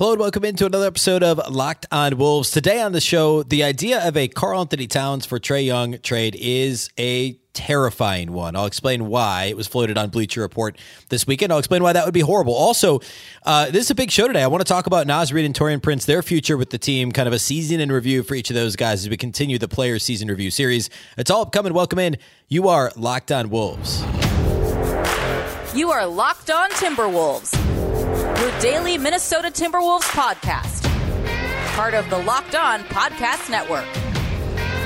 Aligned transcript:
Hello 0.00 0.12
and 0.12 0.20
welcome 0.20 0.46
into 0.46 0.64
another 0.64 0.86
episode 0.86 1.22
of 1.22 1.36
Locked 1.50 1.84
on 1.92 2.16
Wolves. 2.16 2.50
Today 2.50 2.80
on 2.80 2.92
the 2.92 3.02
show, 3.02 3.42
the 3.42 3.62
idea 3.62 4.02
of 4.08 4.16
a 4.16 4.28
Karl 4.28 4.62
Anthony 4.62 4.86
Towns 4.86 5.26
for 5.26 5.38
Trae 5.38 5.66
Young 5.66 5.98
trade 5.98 6.34
is 6.40 6.88
a 6.98 7.34
terrifying 7.52 8.32
one. 8.32 8.56
I'll 8.56 8.64
explain 8.64 9.08
why 9.08 9.44
it 9.50 9.58
was 9.58 9.66
floated 9.66 9.98
on 9.98 10.08
Bleacher 10.08 10.40
Report 10.40 10.78
this 11.10 11.26
weekend. 11.26 11.52
I'll 11.52 11.58
explain 11.58 11.82
why 11.82 11.92
that 11.92 12.06
would 12.06 12.14
be 12.14 12.20
horrible. 12.20 12.54
Also, 12.54 13.00
uh, 13.42 13.66
this 13.66 13.84
is 13.84 13.90
a 13.90 13.94
big 13.94 14.10
show 14.10 14.26
today. 14.26 14.42
I 14.42 14.46
want 14.46 14.62
to 14.62 14.72
talk 14.72 14.86
about 14.86 15.06
Naz 15.06 15.34
Reid 15.34 15.44
and 15.44 15.54
Taurean 15.54 15.82
Prince, 15.82 16.06
their 16.06 16.22
future 16.22 16.56
with 16.56 16.70
the 16.70 16.78
team, 16.78 17.12
kind 17.12 17.28
of 17.28 17.34
a 17.34 17.38
season 17.38 17.78
in 17.78 17.92
review 17.92 18.22
for 18.22 18.34
each 18.34 18.48
of 18.48 18.54
those 18.54 18.76
guys 18.76 19.02
as 19.02 19.10
we 19.10 19.18
continue 19.18 19.58
the 19.58 19.68
Players 19.68 20.02
Season 20.02 20.28
Review 20.28 20.50
series. 20.50 20.88
It's 21.18 21.30
all 21.30 21.42
upcoming. 21.42 21.74
Welcome 21.74 21.98
in. 21.98 22.16
You 22.48 22.68
are 22.68 22.90
Locked 22.96 23.32
on 23.32 23.50
Wolves. 23.50 24.02
You 25.74 25.90
are 25.90 26.06
Locked 26.06 26.50
on 26.50 26.70
Timberwolves 26.70 27.69
your 28.40 28.58
daily 28.58 28.96
Minnesota 28.96 29.48
Timberwolves 29.48 30.08
podcast. 30.12 30.86
Part 31.74 31.92
of 31.92 32.08
the 32.08 32.16
Locked 32.16 32.54
On 32.54 32.80
Podcast 32.84 33.50
Network. 33.50 33.84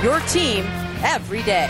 Your 0.03 0.19
team 0.27 0.65
every 1.01 1.41
day. 1.43 1.69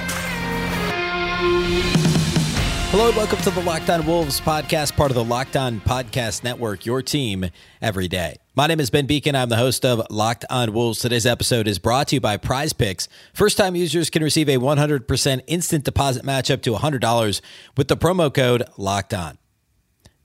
Hello 2.90 3.10
and 3.10 3.16
welcome 3.16 3.38
to 3.40 3.52
the 3.52 3.62
Locked 3.62 3.92
On 3.92 4.04
Wolves 4.08 4.42
podcast, 4.42 4.96
part 4.96 5.12
of 5.12 5.16
the 5.16 5.24
Locked 5.24 5.56
On 5.56 5.80
Podcast 5.80 6.44
Network, 6.44 6.88
your 6.88 7.04
team 7.04 7.52
every 7.84 8.08
day. 8.08 8.38
My 8.56 8.66
name 8.66 8.80
is 8.80 8.90
Ben 8.90 9.06
Beecken. 9.06 9.36
I'm 9.36 9.50
the 9.50 9.58
host 9.58 9.86
of 9.86 10.08
Locked 10.10 10.46
On 10.50 10.74
Wolves. 10.74 11.00
Today's 11.00 11.28
episode 11.28 11.68
is 11.68 11.78
brought 11.78 12.08
to 12.08 12.16
you 12.16 12.22
by 12.22 12.38
Prize 12.38 12.74
Picks. 12.74 13.08
First 13.32 13.58
time 13.58 13.76
users 13.76 14.10
can 14.10 14.24
receive 14.24 14.50
a 14.50 14.58
100% 14.58 15.42
instant 15.46 15.84
deposit 15.84 16.26
match 16.26 16.50
up 16.50 16.64
to 16.64 16.74
$100 16.74 17.42
with 17.78 17.90
the 17.90 17.98
promo 17.98 18.34
code 18.34 18.64
Locked 18.76 19.14
On. 19.14 19.38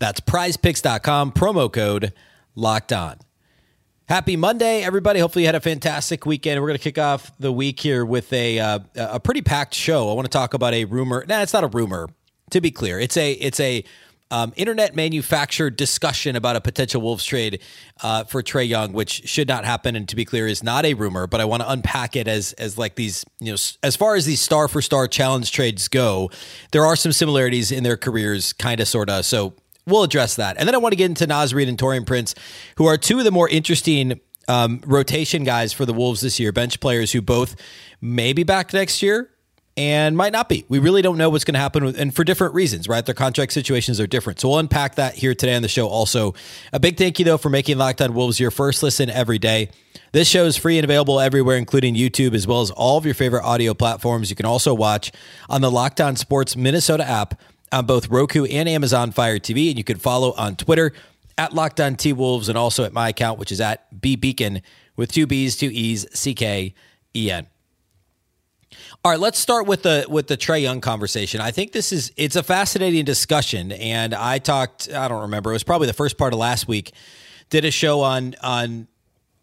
That's 0.00 0.18
prizepicks.com, 0.18 1.32
promo 1.32 1.70
code 1.70 2.14
locked 2.56 2.92
on. 2.92 3.18
Happy 4.08 4.34
Monday, 4.34 4.82
everybody. 4.82 5.20
Hopefully, 5.20 5.44
you 5.44 5.46
had 5.46 5.54
a 5.54 5.60
fantastic 5.60 6.26
weekend. 6.26 6.60
We're 6.60 6.66
going 6.66 6.78
to 6.78 6.82
kick 6.82 6.98
off 6.98 7.30
the 7.38 7.52
week 7.52 7.78
here 7.78 8.04
with 8.04 8.32
a 8.32 8.58
uh, 8.58 8.80
a 8.96 9.20
pretty 9.20 9.42
packed 9.42 9.74
show. 9.74 10.10
I 10.10 10.14
want 10.14 10.24
to 10.24 10.30
talk 10.30 10.52
about 10.52 10.74
a 10.74 10.84
rumor. 10.86 11.24
Nah, 11.28 11.42
it's 11.42 11.52
not 11.52 11.62
a 11.62 11.68
rumor. 11.68 12.08
To 12.50 12.60
be 12.60 12.72
clear, 12.72 12.98
it's 12.98 13.16
a 13.16 13.32
it's 13.34 13.60
a 13.60 13.84
um, 14.32 14.52
internet 14.56 14.96
manufactured 14.96 15.76
discussion 15.76 16.34
about 16.34 16.56
a 16.56 16.60
potential 16.60 17.02
Wolves 17.02 17.24
trade 17.24 17.60
uh, 18.02 18.24
for 18.24 18.42
Trae 18.42 18.66
Young, 18.66 18.92
which 18.92 19.28
should 19.28 19.46
not 19.46 19.64
happen. 19.64 19.94
And 19.94 20.08
to 20.08 20.16
be 20.16 20.24
clear, 20.24 20.48
is 20.48 20.62
not 20.62 20.84
a 20.84 20.94
rumor. 20.94 21.28
But 21.28 21.40
I 21.40 21.44
want 21.44 21.62
to 21.62 21.70
unpack 21.70 22.16
it 22.16 22.26
as 22.26 22.52
as 22.54 22.78
like 22.78 22.96
these 22.96 23.24
you 23.38 23.52
know 23.52 23.58
as 23.82 23.94
far 23.94 24.16
as 24.16 24.24
these 24.26 24.40
star 24.40 24.66
for 24.66 24.82
star 24.82 25.06
challenge 25.06 25.52
trades 25.52 25.86
go, 25.86 26.30
there 26.72 26.84
are 26.84 26.96
some 26.96 27.12
similarities 27.12 27.70
in 27.70 27.84
their 27.84 27.98
careers, 27.98 28.54
kind 28.54 28.80
of, 28.80 28.88
sort 28.88 29.10
of. 29.10 29.24
So 29.24 29.54
we'll 29.90 30.02
address 30.02 30.36
that. 30.36 30.56
And 30.58 30.66
then 30.66 30.74
I 30.74 30.78
want 30.78 30.92
to 30.92 30.96
get 30.96 31.06
into 31.06 31.26
Naz 31.26 31.52
Reid 31.52 31.68
and 31.68 31.78
Taurean 31.78 32.06
Prince, 32.06 32.34
who 32.76 32.86
are 32.86 32.96
two 32.96 33.18
of 33.18 33.24
the 33.24 33.30
more 33.30 33.48
interesting 33.48 34.20
um, 34.48 34.80
rotation 34.86 35.44
guys 35.44 35.72
for 35.72 35.86
the 35.86 35.92
Wolves 35.92 36.20
this 36.20 36.40
year, 36.40 36.52
bench 36.52 36.80
players 36.80 37.12
who 37.12 37.22
both 37.22 37.56
may 38.00 38.32
be 38.32 38.42
back 38.42 38.72
next 38.72 39.02
year 39.02 39.30
and 39.76 40.16
might 40.16 40.32
not 40.32 40.48
be. 40.48 40.64
We 40.68 40.78
really 40.78 41.00
don't 41.00 41.16
know 41.16 41.30
what's 41.30 41.44
going 41.44 41.54
to 41.54 41.60
happen, 41.60 41.84
with, 41.84 41.98
and 41.98 42.14
for 42.14 42.24
different 42.24 42.54
reasons, 42.54 42.88
right? 42.88 43.04
Their 43.04 43.14
contract 43.14 43.52
situations 43.52 44.00
are 44.00 44.06
different. 44.06 44.40
So 44.40 44.48
we'll 44.48 44.58
unpack 44.58 44.96
that 44.96 45.14
here 45.14 45.34
today 45.34 45.54
on 45.54 45.62
the 45.62 45.68
show. 45.68 45.88
Also, 45.88 46.34
a 46.72 46.80
big 46.80 46.98
thank 46.98 47.18
you 47.18 47.24
though 47.24 47.38
for 47.38 47.48
making 47.48 47.78
Locked 47.78 48.02
On 48.02 48.12
Wolves 48.12 48.40
your 48.40 48.50
first 48.50 48.82
listen 48.82 49.08
every 49.08 49.38
day. 49.38 49.70
This 50.12 50.28
show 50.28 50.44
is 50.44 50.56
free 50.56 50.76
and 50.76 50.84
available 50.84 51.20
everywhere, 51.20 51.56
including 51.56 51.94
YouTube, 51.94 52.34
as 52.34 52.46
well 52.46 52.62
as 52.62 52.72
all 52.72 52.98
of 52.98 53.04
your 53.04 53.14
favorite 53.14 53.44
audio 53.44 53.74
platforms. 53.74 54.28
You 54.28 54.36
can 54.36 54.44
also 54.44 54.74
watch 54.74 55.12
on 55.48 55.60
the 55.60 55.70
Locked 55.70 56.00
On 56.00 56.16
Sports 56.16 56.56
Minnesota 56.56 57.08
app 57.08 57.40
on 57.72 57.86
both 57.86 58.08
Roku 58.08 58.44
and 58.44 58.68
Amazon 58.68 59.12
Fire 59.12 59.38
TV. 59.38 59.68
And 59.68 59.78
you 59.78 59.84
can 59.84 59.98
follow 59.98 60.32
on 60.32 60.56
Twitter 60.56 60.92
at 61.38 61.54
Locked 61.54 61.80
On 61.80 61.96
T 61.96 62.12
Wolves 62.12 62.48
and 62.48 62.58
also 62.58 62.84
at 62.84 62.92
my 62.92 63.08
account, 63.08 63.38
which 63.38 63.52
is 63.52 63.60
at 63.60 64.00
B 64.00 64.16
Beecken 64.16 64.62
with 64.96 65.12
two 65.12 65.26
B's, 65.26 65.56
two 65.56 65.70
E's, 65.72 66.06
C 66.12 66.34
K 66.34 66.74
E 67.14 67.30
N. 67.30 67.46
All 69.02 69.10
right, 69.10 69.20
let's 69.20 69.38
start 69.38 69.66
with 69.66 69.82
the 69.82 70.06
with 70.08 70.26
the 70.26 70.36
Trae 70.36 70.60
Young 70.60 70.80
conversation. 70.80 71.40
I 71.40 71.50
think 71.50 71.72
this 71.72 71.92
is 71.92 72.12
it's 72.16 72.36
a 72.36 72.42
fascinating 72.42 73.04
discussion, 73.04 73.72
and 73.72 74.14
I 74.14 74.38
talked. 74.38 74.92
I 74.92 75.08
don't 75.08 75.22
remember. 75.22 75.50
It 75.50 75.54
was 75.54 75.64
probably 75.64 75.86
the 75.86 75.94
first 75.94 76.18
part 76.18 76.34
of 76.34 76.38
last 76.38 76.68
week. 76.68 76.92
Did 77.48 77.64
a 77.64 77.70
show 77.70 78.02
on 78.02 78.34
on 78.42 78.88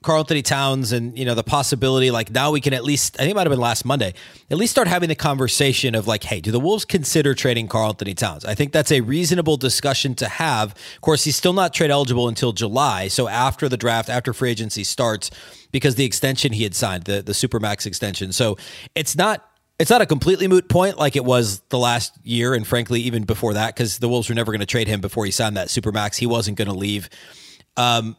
Karl 0.08 0.20
Anthony 0.20 0.42
Towns 0.42 0.94
and 0.94 1.20
you 1.20 1.26
know 1.26 1.36
the 1.36 1.44
possibility 1.44 2.12
like 2.12 2.32
now 2.32 2.52
we 2.52 2.62
can 2.62 2.74
at 2.74 2.86
least 2.86 3.18
I 3.20 3.24
think 3.24 3.32
it 3.32 3.36
might 3.36 3.42
have 3.42 3.52
been 3.52 3.60
last 3.60 3.84
Monday 3.84 4.14
at 4.50 4.56
least 4.56 4.72
start 4.72 4.88
having 4.88 5.10
the 5.10 5.16
conversation 5.16 5.96
of 5.96 6.08
like 6.08 6.24
hey 6.24 6.40
do 6.40 6.50
the 6.50 6.62
Wolves 6.62 6.86
consider 6.86 7.34
trading 7.34 7.68
Karl 7.68 7.90
Anthony 7.90 8.14
Towns? 8.14 8.46
I 8.46 8.56
think 8.56 8.72
that's 8.72 8.90
a 8.90 9.02
reasonable 9.02 9.58
discussion 9.58 10.16
to 10.16 10.30
have. 10.30 10.72
Of 10.72 11.02
course 11.02 11.26
he's 11.26 11.36
still 11.36 11.52
not 11.52 11.74
trade 11.74 11.92
eligible 11.92 12.30
until 12.30 12.54
July. 12.54 13.10
So 13.10 13.28
after 13.28 13.68
the 13.68 13.76
draft 13.76 14.08
after 14.08 14.32
free 14.32 14.50
agency 14.50 14.86
starts 14.86 15.30
because 15.72 15.96
the 15.96 16.06
extension 16.06 16.54
he 16.54 16.64
had 16.64 16.74
signed 16.74 17.04
the 17.04 17.22
the 17.22 17.34
supermax 17.34 17.86
extension. 17.86 18.32
So 18.32 18.56
it's 18.96 19.18
not 19.18 19.46
it's 19.78 19.90
not 19.90 20.02
a 20.02 20.06
completely 20.06 20.48
moot 20.48 20.70
point 20.70 20.98
like 20.98 21.18
it 21.18 21.26
was 21.26 21.60
the 21.68 21.78
last 21.78 22.14
year 22.24 22.54
and 22.54 22.66
frankly 22.66 23.02
even 23.02 23.26
before 23.26 23.56
that 23.56 23.76
because 23.76 24.00
the 24.00 24.08
Wolves 24.08 24.30
were 24.30 24.36
never 24.36 24.54
going 24.54 24.62
to 24.62 24.66
trade 24.66 24.88
him 24.88 25.02
before 25.02 25.26
he 25.26 25.32
signed 25.32 25.58
that 25.58 25.68
supermax. 25.68 26.16
He 26.16 26.28
wasn't 26.28 26.58
going 26.58 26.70
to 26.70 26.74
leave. 26.74 27.10
Um, 27.76 28.16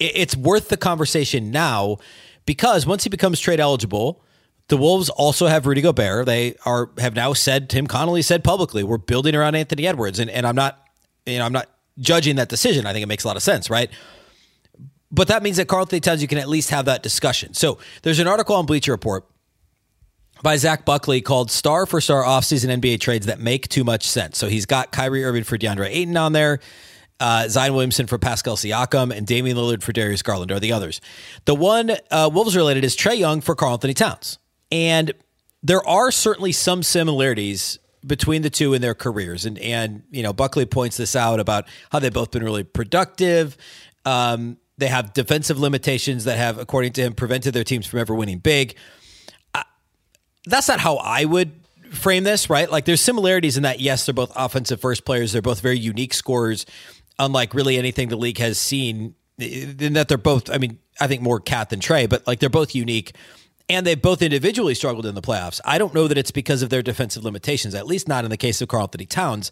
it's 0.00 0.36
worth 0.36 0.68
the 0.68 0.76
conversation 0.76 1.50
now 1.50 1.98
because 2.46 2.86
once 2.86 3.04
he 3.04 3.10
becomes 3.10 3.38
trade 3.38 3.60
eligible, 3.60 4.24
the 4.68 4.76
Wolves 4.76 5.08
also 5.10 5.46
have 5.46 5.66
Rudy 5.66 5.82
Gobert. 5.82 6.26
They 6.26 6.56
are 6.64 6.90
have 6.98 7.14
now 7.14 7.32
said 7.32 7.68
Tim 7.68 7.86
Connelly 7.86 8.22
said 8.22 8.42
publicly, 8.42 8.82
we're 8.82 8.98
building 8.98 9.34
around 9.34 9.54
Anthony 9.54 9.86
Edwards. 9.86 10.18
And 10.18 10.30
and 10.30 10.46
I'm 10.46 10.56
not, 10.56 10.78
you 11.26 11.38
know, 11.38 11.44
I'm 11.44 11.52
not 11.52 11.68
judging 11.98 12.36
that 12.36 12.48
decision. 12.48 12.86
I 12.86 12.92
think 12.92 13.02
it 13.02 13.06
makes 13.06 13.24
a 13.24 13.26
lot 13.26 13.36
of 13.36 13.42
sense, 13.42 13.68
right? 13.68 13.90
But 15.12 15.28
that 15.28 15.42
means 15.42 15.56
that 15.56 15.66
Karl 15.66 15.82
Anthony 15.82 16.00
Towns, 16.00 16.22
you 16.22 16.28
can 16.28 16.38
at 16.38 16.48
least 16.48 16.70
have 16.70 16.84
that 16.84 17.02
discussion. 17.02 17.52
So 17.52 17.78
there's 18.02 18.20
an 18.20 18.28
article 18.28 18.54
on 18.54 18.64
Bleacher 18.64 18.92
Report 18.92 19.26
by 20.42 20.56
Zach 20.56 20.84
Buckley 20.84 21.20
called 21.20 21.50
Star 21.50 21.84
for 21.84 22.00
Star 22.00 22.22
Offseason 22.22 22.80
NBA 22.80 23.00
Trades 23.00 23.26
That 23.26 23.40
Make 23.40 23.68
Too 23.68 23.82
Much 23.82 24.06
Sense. 24.06 24.38
So 24.38 24.48
he's 24.48 24.66
got 24.66 24.92
Kyrie 24.92 25.24
Irving 25.24 25.44
for 25.44 25.58
DeAndre 25.58 25.88
Ayton 25.90 26.16
on 26.16 26.32
there 26.32 26.60
uh, 27.20 27.48
Zion 27.48 27.74
Williamson 27.74 28.06
for 28.06 28.18
Pascal 28.18 28.56
Siakam, 28.56 29.14
and 29.14 29.26
Damian 29.26 29.56
Lillard 29.56 29.82
for 29.82 29.92
Darius 29.92 30.22
Garland 30.22 30.50
are 30.50 30.58
the 30.58 30.72
others. 30.72 31.00
The 31.44 31.54
one 31.54 31.92
uh, 32.10 32.30
Wolves 32.32 32.56
related 32.56 32.82
is 32.84 32.96
Trae 32.96 33.18
Young 33.18 33.40
for 33.40 33.54
Karl 33.54 33.74
Anthony 33.74 33.94
Towns. 33.94 34.38
And 34.72 35.12
there 35.62 35.86
are 35.86 36.10
certainly 36.10 36.52
some 36.52 36.82
similarities 36.82 37.78
between 38.06 38.40
the 38.42 38.50
two 38.50 38.72
in 38.72 38.80
their 38.80 38.94
careers. 38.94 39.44
And, 39.44 39.58
and 39.58 40.02
you 40.10 40.22
know, 40.22 40.32
Buckley 40.32 40.64
points 40.64 40.96
this 40.96 41.14
out 41.14 41.38
about 41.38 41.66
how 41.92 41.98
they've 41.98 42.12
both 42.12 42.30
been 42.30 42.42
really 42.42 42.64
productive. 42.64 43.56
Um, 44.06 44.56
they 44.78 44.86
have 44.86 45.12
defensive 45.12 45.58
limitations 45.58 46.24
that 46.24 46.38
have, 46.38 46.58
according 46.58 46.94
to 46.94 47.02
him, 47.02 47.12
prevented 47.12 47.52
their 47.52 47.64
teams 47.64 47.86
from 47.86 47.98
ever 47.98 48.14
winning 48.14 48.38
big. 48.38 48.74
That's 50.46 50.68
not 50.68 50.80
how 50.80 50.96
I 50.96 51.26
would 51.26 51.52
frame 51.90 52.24
this, 52.24 52.48
right? 52.48 52.70
Like 52.70 52.86
there's 52.86 53.02
similarities 53.02 53.58
in 53.58 53.64
that, 53.64 53.80
yes, 53.80 54.06
they're 54.06 54.14
both 54.14 54.32
offensive 54.34 54.80
first 54.80 55.04
players. 55.04 55.32
They're 55.32 55.42
both 55.42 55.60
very 55.60 55.78
unique 55.78 56.14
scorers 56.14 56.64
unlike 57.20 57.54
really 57.54 57.76
anything 57.76 58.08
the 58.08 58.16
league 58.16 58.38
has 58.38 58.58
seen. 58.58 59.14
In 59.38 59.94
that 59.94 60.08
they're 60.08 60.18
both, 60.18 60.50
I 60.50 60.58
mean, 60.58 60.78
I 61.00 61.06
think 61.06 61.22
more 61.22 61.40
Cat 61.40 61.70
than 61.70 61.80
Trae, 61.80 62.08
but 62.08 62.26
like 62.26 62.40
they're 62.40 62.50
both 62.50 62.74
unique 62.74 63.14
and 63.70 63.86
they've 63.86 64.00
both 64.00 64.20
individually 64.20 64.74
struggled 64.74 65.06
in 65.06 65.14
the 65.14 65.22
playoffs. 65.22 65.60
I 65.64 65.78
don't 65.78 65.94
know 65.94 66.08
that 66.08 66.18
it's 66.18 66.32
because 66.32 66.60
of 66.60 66.70
their 66.70 66.82
defensive 66.82 67.24
limitations, 67.24 67.74
at 67.74 67.86
least 67.86 68.08
not 68.08 68.24
in 68.24 68.30
the 68.30 68.36
case 68.36 68.60
of 68.60 68.68
Karl 68.68 68.82
Anthony 68.82 69.06
Towns. 69.06 69.50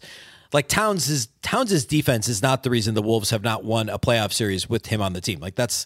Like 0.51 0.67
Towns' 0.67 1.27
Towns' 1.41 1.85
defense 1.85 2.27
is 2.27 2.41
not 2.41 2.63
the 2.63 2.69
reason 2.69 2.95
the 2.95 3.01
Wolves 3.01 3.29
have 3.29 3.43
not 3.43 3.63
won 3.63 3.87
a 3.87 3.97
playoff 3.97 4.33
series 4.33 4.69
with 4.69 4.87
him 4.87 5.01
on 5.01 5.13
the 5.13 5.21
team. 5.21 5.39
Like 5.39 5.55
that's 5.55 5.85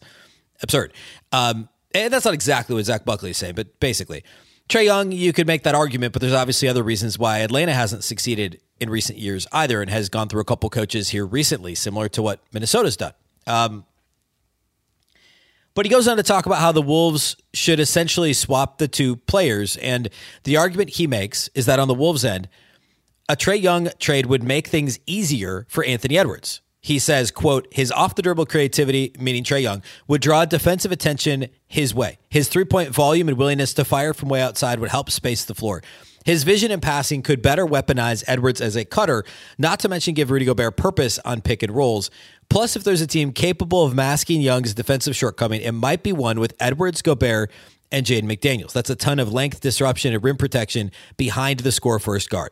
absurd. 0.62 0.94
Um, 1.32 1.70
and 1.94 2.12
that's 2.12 2.26
not 2.26 2.34
exactly 2.34 2.76
what 2.76 2.86
Zach 2.86 3.06
Buckley 3.06 3.30
is 3.30 3.38
saying, 3.38 3.56
but 3.56 3.80
basically, 3.80 4.24
Trae 4.68 4.86
Young, 4.86 5.12
you 5.12 5.32
could 5.34 5.46
make 5.46 5.64
that 5.64 5.76
argument, 5.76 6.14
but 6.14 6.22
there's 6.22 6.34
obviously 6.34 6.68
other 6.68 6.84
reasons 6.84 7.20
why 7.20 7.40
Atlanta 7.40 7.74
hasn't 7.74 8.04
succeeded 8.04 8.60
in 8.84 8.90
recent 8.90 9.18
years 9.18 9.48
either 9.52 9.82
and 9.82 9.90
has 9.90 10.10
gone 10.10 10.30
through 10.30 10.42
a 10.42 10.46
couple 10.46 10.70
coaches 10.70 11.10
here 11.10 11.26
recently, 11.26 11.74
similar 11.74 12.08
to 12.10 12.22
what 12.22 12.40
Minnesota's 12.54 12.96
done. 12.96 13.14
Um, 13.48 13.86
but 15.74 15.86
he 15.86 15.90
goes 15.90 16.08
on 16.08 16.18
to 16.18 16.24
talk 16.24 16.46
about 16.46 16.60
how 16.60 16.72
the 16.72 16.82
Wolves 16.82 17.36
should 17.54 17.80
essentially 17.80 18.34
swap 18.34 18.78
the 18.78 18.88
two 18.88 19.16
players. 19.16 19.76
And 19.78 20.10
the 20.44 20.58
argument 20.58 20.92
he 20.92 21.08
makes 21.08 21.50
is 21.56 21.66
that 21.66 21.80
on 21.80 21.88
the 21.88 21.96
Wolves' 21.96 22.24
end, 22.24 22.48
a 23.28 23.36
Trae 23.36 23.60
Young 23.60 23.90
trade 24.00 24.28
would 24.28 24.44
make 24.44 24.68
things 24.68 25.00
easier 25.08 25.66
for 25.70 25.84
Anthony 25.84 26.18
Edwards. 26.18 26.62
He 26.82 27.00
says, 27.00 27.32
quote, 27.32 27.68
his 27.72 27.94
off 27.94 28.16
the 28.16 28.22
dribble 28.22 28.46
creativity, 28.48 29.14
meaning 29.18 29.44
Trae 29.44 29.62
Young, 29.62 29.82
would 30.08 30.22
draw 30.22 30.44
defensive 30.44 30.92
attention 30.92 31.48
his 31.66 31.96
way. 31.96 32.20
His 32.30 32.50
three 32.50 32.66
point 32.66 32.90
volume 32.90 33.30
and 33.30 33.38
willingness 33.38 33.74
to 33.76 33.86
fire 33.86 34.14
from 34.14 34.28
way 34.28 34.42
outside 34.42 34.80
would 34.80 34.90
help 34.90 35.10
space 35.10 35.46
the 35.46 35.56
floor. 35.56 35.82
His 36.24 36.44
vision 36.44 36.72
and 36.72 36.82
passing 36.82 37.22
could 37.22 37.42
better 37.42 37.66
weaponize 37.66 38.24
Edwards 38.28 38.62
as 38.62 38.76
a 38.76 38.86
cutter, 38.86 39.24
not 39.58 39.80
to 39.82 39.90
mention 39.90 40.14
give 40.14 40.32
Rudy 40.32 40.46
Gobert 40.46 40.78
purpose 40.78 41.20
on 41.20 41.42
pick 41.42 41.64
and 41.64 41.74
rolls. 41.76 42.10
Plus, 42.50 42.76
if 42.76 42.84
there's 42.84 43.02
a 43.02 43.08
team 43.08 43.32
capable 43.32 43.84
of 43.84 43.94
masking 43.94 44.42
Young's 44.42 44.74
defensive 44.74 45.16
shortcoming, 45.16 45.62
it 45.62 45.72
might 45.74 46.04
be 46.04 46.12
one 46.12 46.40
with 46.40 46.54
Edwards, 46.60 47.02
Gobert, 47.02 47.52
and 47.92 48.06
Jaden 48.06 48.24
McDaniels. 48.24 48.74
That's 48.74 48.90
a 48.90 48.96
ton 48.96 49.20
of 49.20 49.32
length 49.32 49.62
disruption 49.62 50.14
and 50.14 50.24
rim 50.24 50.38
protection 50.38 50.92
behind 51.18 51.60
the 51.62 51.72
score 51.72 52.00
first 52.00 52.30
guard. 52.30 52.52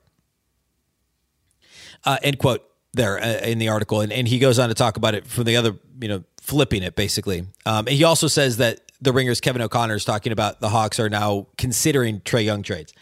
Uh, 2.04 2.18
end 2.24 2.40
quote 2.40 2.64
there 2.94 3.22
uh, 3.22 3.40
in 3.40 3.58
the 3.58 3.70
article. 3.70 4.02
And, 4.02 4.12
and 4.12 4.28
he 4.28 4.40
goes 4.40 4.60
on 4.60 4.70
to 4.70 4.76
talk 4.76 4.98
about 4.98 5.16
it 5.16 5.26
from 5.28 5.46
the 5.46 5.56
other, 5.56 5.78
you 6.00 6.08
know, 6.08 6.24
flipping 6.42 6.84
it 6.84 6.96
basically. 6.96 7.46
Um, 7.66 7.86
he 7.88 8.04
also 8.04 8.28
says 8.28 8.58
that 8.58 8.92
the 9.02 9.14
Ringers 9.14 9.42
Kevin 9.42 9.62
O'Connor 9.62 9.96
is 9.96 10.06
talking 10.06 10.32
about 10.32 10.60
the 10.62 10.70
Hawks 10.70 11.00
are 11.00 11.10
now 11.10 11.48
considering 11.58 12.20
Trae 12.22 12.44
Young 12.44 12.64
trades. 12.64 12.94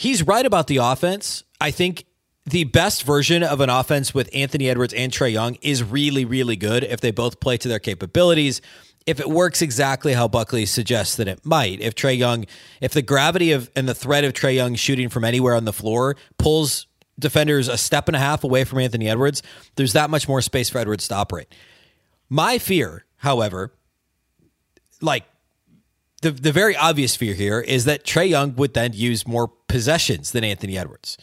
He's 0.00 0.26
right 0.26 0.46
about 0.46 0.66
the 0.66 0.78
offense. 0.78 1.44
I 1.60 1.70
think 1.70 2.06
the 2.46 2.64
best 2.64 3.02
version 3.02 3.42
of 3.42 3.60
an 3.60 3.68
offense 3.68 4.14
with 4.14 4.30
Anthony 4.32 4.70
Edwards 4.70 4.94
and 4.94 5.12
Trae 5.12 5.30
Young 5.30 5.56
is 5.60 5.82
really, 5.82 6.24
really 6.24 6.56
good 6.56 6.84
if 6.84 7.02
they 7.02 7.10
both 7.10 7.38
play 7.38 7.58
to 7.58 7.68
their 7.68 7.78
capabilities. 7.78 8.62
If 9.04 9.20
it 9.20 9.28
works 9.28 9.60
exactly 9.60 10.14
how 10.14 10.26
Buckley 10.26 10.64
suggests 10.64 11.16
that 11.16 11.28
it 11.28 11.44
might, 11.44 11.82
if 11.82 11.94
Trae 11.94 12.16
Young, 12.16 12.46
if 12.80 12.94
the 12.94 13.02
gravity 13.02 13.52
of 13.52 13.70
and 13.76 13.86
the 13.86 13.94
threat 13.94 14.24
of 14.24 14.32
Trae 14.32 14.54
Young 14.54 14.74
shooting 14.74 15.10
from 15.10 15.22
anywhere 15.22 15.54
on 15.54 15.66
the 15.66 15.72
floor 15.72 16.16
pulls 16.38 16.86
defenders 17.18 17.68
a 17.68 17.76
step 17.76 18.08
and 18.08 18.16
a 18.16 18.20
half 18.20 18.42
away 18.42 18.64
from 18.64 18.78
Anthony 18.78 19.06
Edwards, 19.06 19.42
there's 19.76 19.92
that 19.92 20.08
much 20.08 20.26
more 20.26 20.40
space 20.40 20.70
for 20.70 20.78
Edwards 20.78 21.08
to 21.08 21.14
operate. 21.14 21.54
My 22.30 22.56
fear, 22.56 23.04
however, 23.16 23.74
like 25.02 25.24
the 26.20 26.30
the 26.30 26.52
very 26.52 26.76
obvious 26.76 27.16
fear 27.16 27.34
here 27.34 27.60
is 27.60 27.84
that 27.86 28.04
Trae 28.04 28.28
Young 28.28 28.54
would 28.56 28.74
then 28.74 28.92
use 28.92 29.26
more 29.26 29.48
possessions 29.68 30.32
than 30.32 30.44
Anthony 30.44 30.76
Edwards, 30.76 31.16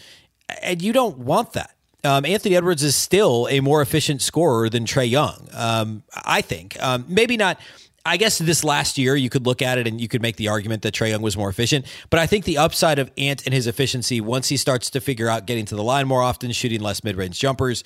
and 0.61 0.81
you 0.81 0.93
don't 0.93 1.19
want 1.19 1.53
that. 1.53 1.75
Um, 2.03 2.25
Anthony 2.25 2.55
Edwards 2.55 2.83
is 2.83 2.95
still 2.95 3.47
a 3.49 3.59
more 3.59 3.81
efficient 3.81 4.21
scorer 4.21 4.69
than 4.69 4.85
Trae 4.85 5.09
Young. 5.09 5.49
Um, 5.53 6.03
I 6.13 6.41
think 6.41 6.81
um, 6.81 7.05
maybe 7.07 7.37
not. 7.37 7.59
I 8.05 8.15
guess 8.15 8.37
this 8.37 8.63
last 8.63 8.97
year 8.97 9.17
you 9.17 9.29
could 9.29 9.45
look 9.45 9.61
at 9.61 9.77
it 9.77 9.85
and 9.85 9.99
you 9.99 10.07
could 10.07 10.21
make 10.21 10.37
the 10.37 10.47
argument 10.47 10.81
that 10.83 10.93
Trae 10.93 11.09
Young 11.09 11.21
was 11.21 11.35
more 11.35 11.49
efficient. 11.49 11.85
But 12.09 12.21
I 12.21 12.25
think 12.25 12.45
the 12.45 12.57
upside 12.57 12.99
of 12.99 13.11
Ant 13.17 13.45
and 13.45 13.53
his 13.53 13.67
efficiency 13.67 14.21
once 14.21 14.47
he 14.47 14.55
starts 14.55 14.89
to 14.91 15.01
figure 15.01 15.27
out 15.27 15.45
getting 15.45 15.65
to 15.65 15.75
the 15.75 15.83
line 15.83 16.07
more 16.07 16.21
often, 16.21 16.53
shooting 16.53 16.79
less 16.79 17.03
mid 17.03 17.17
range 17.17 17.37
jumpers. 17.37 17.83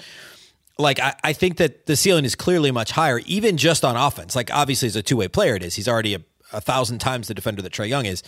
Like 0.78 1.00
I, 1.00 1.16
I 1.24 1.34
think 1.34 1.58
that 1.58 1.88
the 1.88 1.96
ceiling 1.96 2.24
is 2.24 2.36
clearly 2.36 2.70
much 2.70 2.92
higher, 2.92 3.20
even 3.26 3.58
just 3.58 3.84
on 3.84 3.96
offense. 3.96 4.36
Like 4.36 4.54
obviously, 4.54 4.88
as 4.88 4.96
a 4.96 5.02
two 5.02 5.18
way 5.18 5.28
player, 5.28 5.56
it 5.56 5.64
is. 5.64 5.74
He's 5.76 5.88
already 5.88 6.14
a, 6.14 6.22
a 6.54 6.62
thousand 6.62 7.00
times 7.00 7.28
the 7.28 7.34
defender 7.34 7.62
that 7.62 7.74
Trae 7.74 7.90
Young 7.90 8.06
is. 8.06 8.24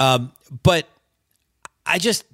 Um, 0.00 0.32
but 0.62 0.88
I 1.84 1.98
just 1.98 2.24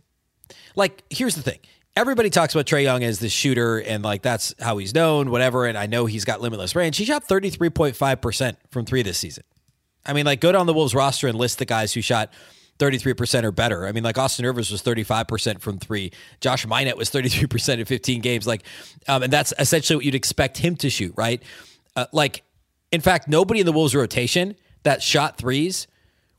like 0.76 1.02
here's 1.10 1.34
the 1.34 1.42
thing 1.42 1.58
everybody 1.96 2.30
talks 2.30 2.54
about 2.54 2.66
Trae 2.66 2.82
Young 2.82 3.04
as 3.04 3.18
the 3.18 3.28
shooter 3.28 3.78
and 3.78 4.02
like 4.02 4.22
that's 4.22 4.54
how 4.60 4.78
he's 4.78 4.94
known, 4.94 5.30
whatever. 5.30 5.66
And 5.66 5.78
I 5.78 5.86
know 5.86 6.06
he's 6.06 6.24
got 6.24 6.40
limitless 6.40 6.74
range. 6.74 6.96
He 6.96 7.04
shot 7.04 7.26
33.5% 7.28 8.56
from 8.70 8.84
three 8.84 9.02
this 9.02 9.18
season. 9.18 9.44
I 10.04 10.12
mean, 10.12 10.26
like 10.26 10.40
go 10.40 10.52
down 10.52 10.66
the 10.66 10.74
Wolves 10.74 10.94
roster 10.94 11.28
and 11.28 11.38
list 11.38 11.58
the 11.58 11.64
guys 11.64 11.92
who 11.92 12.00
shot 12.00 12.32
33% 12.78 13.44
or 13.44 13.52
better. 13.52 13.86
I 13.86 13.92
mean, 13.92 14.02
like 14.02 14.18
Austin 14.18 14.44
Rivers 14.44 14.70
was 14.70 14.82
35% 14.82 15.60
from 15.60 15.78
three. 15.78 16.12
Josh 16.40 16.66
Minott 16.66 16.96
was 16.96 17.10
33% 17.10 17.78
in 17.78 17.84
15 17.84 18.20
games. 18.20 18.46
Like, 18.46 18.64
um, 19.06 19.22
and 19.22 19.32
that's 19.32 19.54
essentially 19.58 19.96
what 19.96 20.04
you'd 20.04 20.14
expect 20.14 20.58
him 20.58 20.76
to 20.76 20.90
shoot, 20.90 21.14
right? 21.16 21.42
Uh, 21.94 22.06
like, 22.12 22.42
in 22.90 23.00
fact, 23.00 23.28
nobody 23.28 23.60
in 23.60 23.66
the 23.66 23.72
Wolves 23.72 23.94
rotation 23.94 24.56
that 24.84 25.02
shot 25.02 25.36
threes 25.36 25.86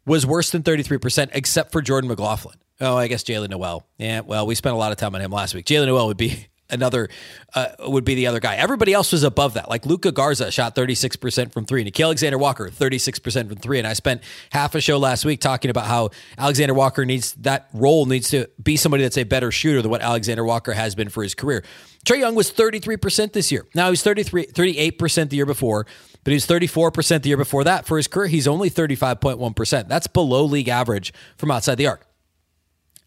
was 0.06 0.26
worse 0.26 0.52
than 0.52 0.64
33%, 0.64 1.30
except 1.34 1.72
for 1.72 1.82
Jordan 1.82 2.08
McLaughlin. 2.08 2.58
Oh, 2.82 2.98
I 2.98 3.08
guess 3.08 3.24
Jaylen 3.24 3.50
Nowell. 3.50 3.86
Yeah, 3.98 4.22
well, 4.22 4.46
we 4.46 4.56
spent 4.56 4.76
a 4.76 4.78
lot 4.78 4.92
of 4.92 4.98
time 4.98 5.16
on 5.16 5.22
him 5.22 5.32
last 5.32 5.56
week. 5.56 5.66
Jaylen 5.66 5.88
Nowell 5.88 6.08
would 6.08 6.18
be 6.18 6.48
another 6.70 7.10
uh, 7.54 7.68
would 7.80 8.04
be 8.04 8.16
the 8.16 8.28
other 8.28 8.40
guy. 8.40 8.56
Everybody 8.56 8.92
else 8.92 9.12
was 9.12 9.24
above 9.24 9.54
that. 9.54 9.70
Like 9.70 9.86
Luka 9.86 10.12
Garza 10.12 10.52
shot 10.52 10.76
36% 10.76 11.54
from 11.54 11.66
three. 11.66 11.86
Nickeil 11.86 12.06
Alexander 12.06 12.38
Walker, 12.38 12.70
36% 12.70 13.48
from 13.48 13.58
three. 13.58 13.78
And 13.78 13.88
I 13.88 13.94
spent 13.94 14.22
half 14.52 14.76
a 14.76 14.82
show 14.82 14.98
last 14.98 15.26
week 15.26 15.40
talking 15.40 15.72
about 15.72 15.86
how 15.86 16.10
Alexander 16.38 16.74
Walker 16.74 17.06
needs 17.06 17.34
that 17.36 17.70
role 17.74 18.06
needs 18.06 18.30
to 18.32 18.50
be 18.62 18.78
somebody 18.78 19.04
that's 19.04 19.18
a 19.18 19.24
better 19.24 19.52
shooter 19.52 19.82
than 19.82 19.92
what 19.92 20.02
Alexander 20.02 20.44
Walker 20.44 20.74
has 20.74 20.96
been 20.96 21.10
for 21.10 21.24
his 21.24 21.34
career. 21.36 21.64
Trae 22.06 22.20
Young 22.20 22.36
was 22.36 22.52
33% 22.52 23.34
this 23.34 23.52
year. 23.52 23.66
Now 23.76 23.90
he's 23.90 24.04
33, 24.04 24.48
38% 24.48 25.30
the 25.30 25.36
year 25.36 25.46
before, 25.46 25.86
but 26.24 26.32
he 26.32 26.36
was 26.36 26.48
34% 26.48 27.24
the 27.24 27.30
year 27.30 27.38
before 27.38 27.64
that. 27.64 27.86
For 27.86 27.98
his 27.98 28.08
career, 28.08 28.28
he's 28.28 28.48
only 28.48 28.70
35.1%. 28.70 29.88
That's 29.88 30.08
below 30.08 30.46
league 30.46 30.70
average 30.70 31.14
from 31.38 31.52
outside 31.52 31.76
the 31.76 31.88
arc 31.88 32.06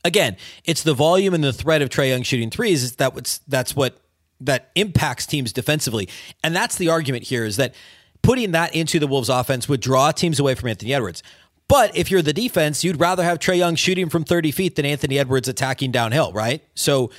again, 0.04 0.36
it's 0.64 0.82
the 0.82 0.94
volume 0.94 1.34
and 1.34 1.44
the 1.44 1.52
threat 1.52 1.82
of 1.82 1.88
Trae 1.88 2.10
Young 2.10 2.22
shooting 2.22 2.50
threes. 2.50 2.96
That 2.96 3.14
what's 3.14 3.38
that's 3.48 3.74
what 3.74 4.00
that 4.40 4.70
impacts 4.74 5.26
teams 5.26 5.52
defensively, 5.52 6.08
and 6.42 6.54
that's 6.54 6.76
the 6.76 6.88
argument 6.88 7.24
here 7.24 7.44
is 7.44 7.56
that 7.56 7.74
putting 8.22 8.52
that 8.52 8.74
into 8.74 8.98
the 8.98 9.06
Wolves' 9.06 9.28
offense 9.28 9.68
would 9.68 9.80
draw 9.80 10.10
teams 10.10 10.38
away 10.40 10.54
from 10.54 10.68
Anthony 10.68 10.94
Edwards. 10.94 11.22
But 11.68 11.94
if 11.96 12.10
you're 12.10 12.22
the 12.22 12.32
defense, 12.32 12.82
you'd 12.82 12.98
rather 12.98 13.22
have 13.22 13.38
Trae 13.38 13.58
Young 13.58 13.74
shooting 13.74 14.08
from 14.08 14.24
30 14.24 14.50
feet 14.52 14.76
than 14.76 14.86
Anthony 14.86 15.18
Edwards 15.18 15.48
attacking 15.48 15.92
downhill, 15.92 16.32
right? 16.32 16.62
So 16.74 17.10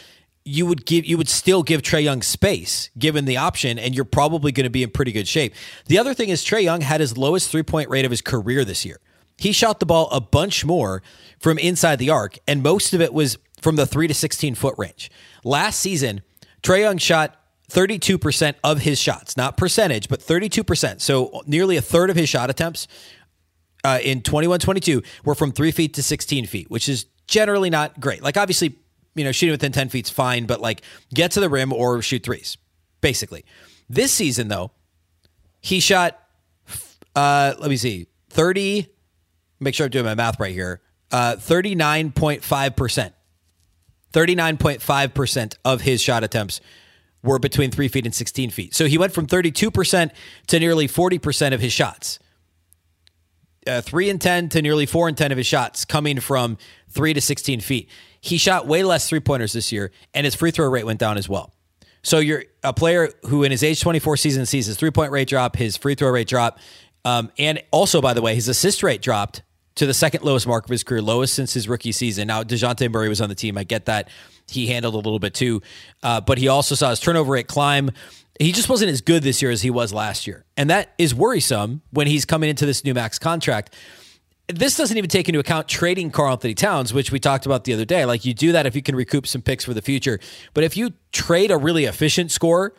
you 0.49 0.65
would 0.65 0.85
give 0.85 1.05
you 1.05 1.17
would 1.17 1.29
still 1.29 1.63
give 1.63 1.81
Trae 1.81 2.03
Young 2.03 2.21
space 2.21 2.89
given 2.97 3.25
the 3.25 3.37
option, 3.37 3.77
and 3.77 3.95
you're 3.95 4.05
probably 4.05 4.51
going 4.51 4.65
to 4.65 4.69
be 4.69 4.83
in 4.83 4.89
pretty 4.89 5.11
good 5.11 5.27
shape. 5.27 5.53
The 5.85 5.97
other 5.97 6.13
thing 6.13 6.29
is 6.29 6.43
Trae 6.43 6.63
Young 6.63 6.81
had 6.81 6.99
his 6.99 7.17
lowest 7.17 7.49
three 7.49 7.63
point 7.63 7.89
rate 7.89 8.05
of 8.05 8.11
his 8.11 8.21
career 8.21 8.65
this 8.65 8.85
year. 8.85 8.99
He 9.37 9.51
shot 9.51 9.79
the 9.79 9.85
ball 9.85 10.09
a 10.11 10.19
bunch 10.19 10.65
more 10.65 11.01
from 11.39 11.57
inside 11.59 11.97
the 11.97 12.09
arc, 12.09 12.37
and 12.47 12.61
most 12.61 12.93
of 12.93 13.01
it 13.01 13.13
was 13.13 13.37
from 13.61 13.75
the 13.75 13.85
three 13.85 14.07
to 14.07 14.13
16 14.13 14.55
foot 14.55 14.75
range. 14.77 15.09
Last 15.43 15.79
season, 15.79 16.21
Trae 16.61 16.81
Young 16.81 16.97
shot 16.97 17.35
32% 17.69 18.55
of 18.63 18.79
his 18.79 18.99
shots, 18.99 19.37
not 19.37 19.55
percentage, 19.55 20.09
but 20.09 20.19
32%. 20.19 20.99
So 20.99 21.41
nearly 21.45 21.77
a 21.77 21.81
third 21.81 22.09
of 22.09 22.15
his 22.15 22.27
shot 22.27 22.49
attempts 22.49 22.87
uh, 23.83 23.99
in 24.03 24.21
21 24.21 24.59
22 24.59 25.03
were 25.23 25.35
from 25.35 25.51
three 25.51 25.71
feet 25.71 25.93
to 25.93 26.03
16 26.03 26.47
feet, 26.47 26.69
which 26.69 26.89
is 26.89 27.05
generally 27.27 27.69
not 27.69 27.99
great. 27.99 28.23
Like, 28.23 28.35
obviously, 28.35 28.77
you 29.19 29.25
know, 29.25 29.33
shooting 29.33 29.51
within 29.51 29.73
10 29.73 29.89
feet 29.89 30.07
is 30.07 30.09
fine, 30.09 30.45
but 30.45 30.61
like 30.61 30.81
get 31.13 31.31
to 31.31 31.41
the 31.41 31.49
rim 31.49 31.73
or 31.73 32.01
shoot 32.01 32.23
threes, 32.23 32.57
basically. 33.01 33.43
This 33.89 34.13
season, 34.13 34.47
though, 34.47 34.71
he 35.59 35.81
shot, 35.81 36.17
uh, 37.15 37.53
let 37.59 37.69
me 37.69 37.75
see, 37.75 38.07
30, 38.29 38.87
make 39.59 39.75
sure 39.75 39.85
I'm 39.85 39.91
doing 39.91 40.05
my 40.05 40.15
math 40.15 40.39
right 40.39 40.53
here. 40.53 40.79
Uh, 41.11 41.35
39.5%. 41.37 43.11
39.5% 44.13 45.55
of 45.65 45.81
his 45.81 46.01
shot 46.01 46.23
attempts 46.23 46.61
were 47.21 47.39
between 47.39 47.71
three 47.71 47.89
feet 47.89 48.05
and 48.05 48.15
16 48.15 48.49
feet. 48.51 48.73
So 48.73 48.85
he 48.85 48.97
went 48.97 49.11
from 49.11 49.27
32% 49.27 50.11
to 50.47 50.59
nearly 50.59 50.87
40% 50.87 51.53
of 51.53 51.59
his 51.59 51.73
shots. 51.73 52.19
Uh, 53.67 53.81
3 53.81 54.09
and 54.09 54.21
10 54.21 54.49
to 54.49 54.61
nearly 54.61 54.85
4 54.85 55.09
and 55.09 55.17
10 55.17 55.31
of 55.33 55.37
his 55.37 55.45
shots 55.45 55.83
coming 55.83 56.21
from 56.21 56.57
3 56.89 57.13
to 57.13 57.21
16 57.21 57.59
feet. 57.59 57.89
He 58.21 58.37
shot 58.37 58.67
way 58.67 58.83
less 58.83 59.07
three 59.07 59.19
pointers 59.19 59.53
this 59.53 59.71
year, 59.71 59.91
and 60.13 60.25
his 60.25 60.35
free 60.35 60.51
throw 60.51 60.67
rate 60.67 60.85
went 60.85 60.99
down 60.99 61.17
as 61.17 61.29
well. 61.29 61.53
So 62.01 62.19
you're 62.19 62.45
a 62.63 62.73
player 62.73 63.09
who, 63.27 63.43
in 63.43 63.51
his 63.51 63.63
age 63.63 63.81
24 63.81 64.17
season, 64.17 64.45
sees 64.45 64.65
his 64.65 64.77
three 64.77 64.91
point 64.91 65.11
rate 65.11 65.27
drop, 65.27 65.55
his 65.55 65.77
free 65.77 65.95
throw 65.95 66.09
rate 66.09 66.27
drop, 66.27 66.59
um, 67.05 67.31
and 67.37 67.61
also, 67.71 68.01
by 68.01 68.13
the 68.13 68.21
way, 68.21 68.35
his 68.35 68.47
assist 68.47 68.83
rate 68.83 69.01
dropped 69.01 69.41
to 69.75 69.85
the 69.85 69.93
second 69.93 70.23
lowest 70.23 70.45
mark 70.45 70.65
of 70.65 70.69
his 70.69 70.83
career, 70.83 71.01
lowest 71.01 71.33
since 71.33 71.53
his 71.53 71.67
rookie 71.69 71.93
season. 71.93 72.27
Now, 72.27 72.43
DeJounte 72.43 72.91
Murray 72.91 73.07
was 73.07 73.21
on 73.21 73.29
the 73.29 73.35
team. 73.35 73.57
I 73.57 73.63
get 73.63 73.85
that. 73.85 74.09
He 74.47 74.67
handled 74.67 74.93
a 74.93 74.97
little 74.97 75.19
bit 75.19 75.33
too. 75.33 75.61
Uh, 76.03 76.19
but 76.19 76.37
he 76.37 76.47
also 76.47 76.75
saw 76.75 76.89
his 76.89 76.99
turnover 76.99 77.31
rate 77.33 77.47
climb. 77.47 77.91
He 78.39 78.51
just 78.51 78.67
wasn't 78.67 78.91
as 78.91 79.01
good 79.01 79.23
this 79.23 79.41
year 79.41 79.51
as 79.51 79.61
he 79.61 79.69
was 79.69 79.93
last 79.93 80.27
year. 80.27 80.45
And 80.57 80.69
that 80.69 80.93
is 80.97 81.15
worrisome 81.15 81.81
when 81.91 82.07
he's 82.07 82.25
coming 82.25 82.49
into 82.49 82.65
this 82.65 82.83
new 82.83 82.93
max 82.93 83.19
contract. 83.19 83.75
This 84.49 84.75
doesn't 84.75 84.97
even 84.97 85.09
take 85.09 85.29
into 85.29 85.39
account 85.39 85.67
trading 85.67 86.09
Karl-Anthony 86.09 86.55
Towns, 86.55 86.91
which 86.91 87.11
we 87.11 87.19
talked 87.19 87.45
about 87.45 87.65
the 87.65 87.73
other 87.73 87.85
day. 87.85 88.05
Like 88.05 88.25
you 88.25 88.33
do 88.33 88.51
that 88.51 88.65
if 88.65 88.75
you 88.75 88.81
can 88.81 88.95
recoup 88.95 89.27
some 89.27 89.43
picks 89.43 89.63
for 89.63 89.75
the 89.75 89.81
future. 89.81 90.19
But 90.55 90.63
if 90.63 90.75
you 90.75 90.93
trade 91.11 91.51
a 91.51 91.57
really 91.57 91.85
efficient 91.85 92.31
scorer 92.31 92.73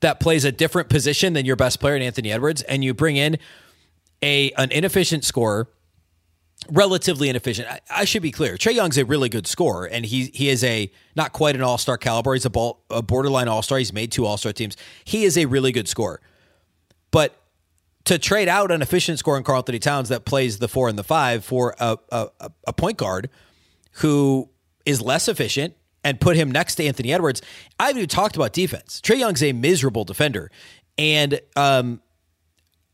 that 0.00 0.20
plays 0.20 0.44
a 0.44 0.52
different 0.52 0.88
position 0.88 1.32
than 1.32 1.46
your 1.46 1.56
best 1.56 1.80
player 1.80 1.96
in 1.96 2.02
Anthony 2.02 2.32
Edwards, 2.32 2.62
and 2.62 2.82
you 2.82 2.92
bring 2.92 3.16
in 3.16 3.38
a 4.22 4.50
an 4.52 4.70
inefficient 4.72 5.24
scorer 5.24 5.68
relatively 6.70 7.28
inefficient. 7.28 7.68
I, 7.68 7.80
I, 7.90 8.04
should 8.04 8.22
be 8.22 8.30
clear. 8.30 8.56
Trae 8.56 8.74
Young's 8.74 8.98
a 8.98 9.04
really 9.04 9.28
good 9.28 9.46
scorer, 9.46 9.86
and 9.86 10.04
he 10.04 10.30
he 10.34 10.48
is 10.48 10.64
a 10.64 10.90
not 11.14 11.32
quite 11.32 11.54
an 11.54 11.62
all 11.62 11.78
star 11.78 11.96
caliber. 11.98 12.34
He's 12.34 12.44
a, 12.44 12.50
ball, 12.50 12.82
a 12.90 13.02
borderline 13.02 13.48
all 13.48 13.62
star. 13.62 13.78
He's 13.78 13.92
made 13.92 14.12
two 14.12 14.26
all 14.26 14.36
star 14.36 14.52
teams. 14.52 14.76
He 15.04 15.24
is 15.24 15.38
a 15.38 15.46
really 15.46 15.72
good 15.72 15.88
scorer, 15.88 16.20
but 17.10 17.38
to 18.06 18.18
trade 18.18 18.48
out 18.48 18.70
an 18.70 18.82
efficient 18.82 19.18
scorer 19.18 19.36
in 19.36 19.42
Karl-Anthony 19.42 19.80
Towns 19.80 20.08
that 20.08 20.24
plays 20.24 20.58
the 20.58 20.68
four 20.68 20.88
and 20.88 20.98
the 20.98 21.04
five 21.04 21.44
for 21.44 21.74
a, 21.78 21.98
a, 22.10 22.28
a 22.66 22.72
point 22.72 22.96
guard 22.96 23.28
who 23.94 24.48
is 24.84 25.02
less 25.02 25.28
efficient 25.28 25.74
and 26.04 26.20
put 26.20 26.36
him 26.36 26.50
next 26.50 26.76
to 26.76 26.84
Anthony 26.84 27.12
Edwards. 27.12 27.42
I 27.80 27.86
haven't 27.86 27.98
even 27.98 28.08
talked 28.08 28.36
about 28.36 28.52
defense. 28.52 29.00
Trae 29.02 29.18
Young's 29.18 29.42
a 29.42 29.52
miserable 29.52 30.04
defender, 30.04 30.52
and 30.96 31.40
um, 31.56 32.00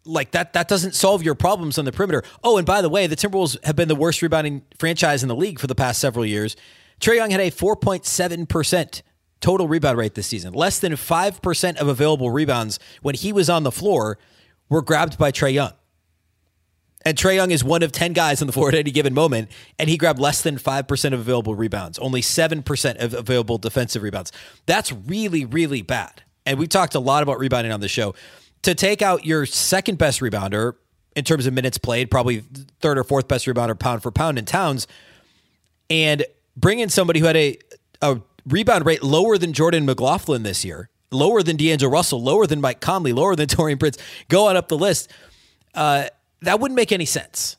like 0.06 0.30
that 0.30 0.54
that 0.54 0.66
doesn't 0.66 0.94
solve 0.94 1.22
your 1.22 1.34
problems 1.34 1.76
on 1.76 1.84
the 1.84 1.92
perimeter. 1.92 2.22
Oh, 2.42 2.56
and 2.56 2.66
by 2.66 2.80
the 2.80 2.88
way, 2.88 3.06
the 3.06 3.16
Timberwolves 3.16 3.62
have 3.64 3.76
been 3.76 3.88
the 3.88 3.94
worst 3.94 4.22
rebounding 4.22 4.62
franchise 4.78 5.22
in 5.22 5.28
the 5.28 5.36
league 5.36 5.60
for 5.60 5.66
the 5.66 5.74
past 5.74 6.00
several 6.00 6.24
years. 6.24 6.56
Trae 7.00 7.16
Young 7.16 7.30
had 7.30 7.40
a 7.40 7.50
4.7% 7.50 9.02
total 9.40 9.68
rebound 9.68 9.98
rate 9.98 10.14
this 10.14 10.28
season. 10.28 10.54
Less 10.54 10.78
than 10.78 10.92
5% 10.92 11.76
of 11.76 11.88
available 11.88 12.30
rebounds 12.30 12.78
when 13.02 13.16
he 13.16 13.32
was 13.32 13.50
on 13.50 13.64
the 13.64 13.72
floor 13.72 14.18
were 14.72 14.80
grabbed 14.80 15.18
by 15.18 15.30
Trae 15.30 15.52
Young. 15.52 15.72
And 17.04 17.18
Trae 17.18 17.34
Young 17.34 17.50
is 17.50 17.62
one 17.62 17.82
of 17.82 17.92
10 17.92 18.14
guys 18.14 18.40
on 18.40 18.46
the 18.46 18.54
floor 18.54 18.68
at 18.68 18.74
any 18.74 18.90
given 18.90 19.12
moment, 19.12 19.50
and 19.78 19.90
he 19.90 19.98
grabbed 19.98 20.18
less 20.18 20.40
than 20.40 20.56
5% 20.56 21.12
of 21.12 21.20
available 21.20 21.54
rebounds, 21.54 21.98
only 21.98 22.22
7% 22.22 22.96
of 22.96 23.12
available 23.12 23.58
defensive 23.58 24.02
rebounds. 24.02 24.32
That's 24.64 24.90
really, 24.90 25.44
really 25.44 25.82
bad. 25.82 26.22
And 26.46 26.58
we've 26.58 26.70
talked 26.70 26.94
a 26.94 27.00
lot 27.00 27.22
about 27.22 27.38
rebounding 27.38 27.70
on 27.70 27.80
the 27.80 27.88
show 27.88 28.14
to 28.62 28.74
take 28.74 29.02
out 29.02 29.26
your 29.26 29.44
second 29.44 29.98
best 29.98 30.20
rebounder 30.20 30.74
in 31.14 31.24
terms 31.24 31.46
of 31.46 31.52
minutes 31.52 31.76
played, 31.76 32.10
probably 32.10 32.42
third 32.80 32.96
or 32.96 33.04
fourth 33.04 33.28
best 33.28 33.44
rebounder 33.44 33.78
pound 33.78 34.02
for 34.02 34.10
pound 34.10 34.38
in 34.38 34.46
Towns, 34.46 34.86
and 35.90 36.24
bring 36.56 36.78
in 36.78 36.88
somebody 36.88 37.20
who 37.20 37.26
had 37.26 37.36
a, 37.36 37.58
a 38.00 38.22
rebound 38.46 38.86
rate 38.86 39.02
lower 39.02 39.36
than 39.36 39.52
Jordan 39.52 39.84
McLaughlin 39.84 40.44
this 40.44 40.64
year, 40.64 40.88
lower 41.12 41.42
than 41.42 41.56
D'Angelo 41.56 41.90
Russell, 41.90 42.22
lower 42.22 42.46
than 42.46 42.60
Mike 42.60 42.80
Conley, 42.80 43.12
lower 43.12 43.36
than 43.36 43.46
Taurean 43.48 43.78
Prince, 43.78 43.98
go 44.28 44.48
on 44.48 44.56
up 44.56 44.68
the 44.68 44.78
list. 44.78 45.10
Uh, 45.74 46.06
that 46.42 46.60
wouldn't 46.60 46.76
make 46.76 46.92
any 46.92 47.04
sense. 47.04 47.56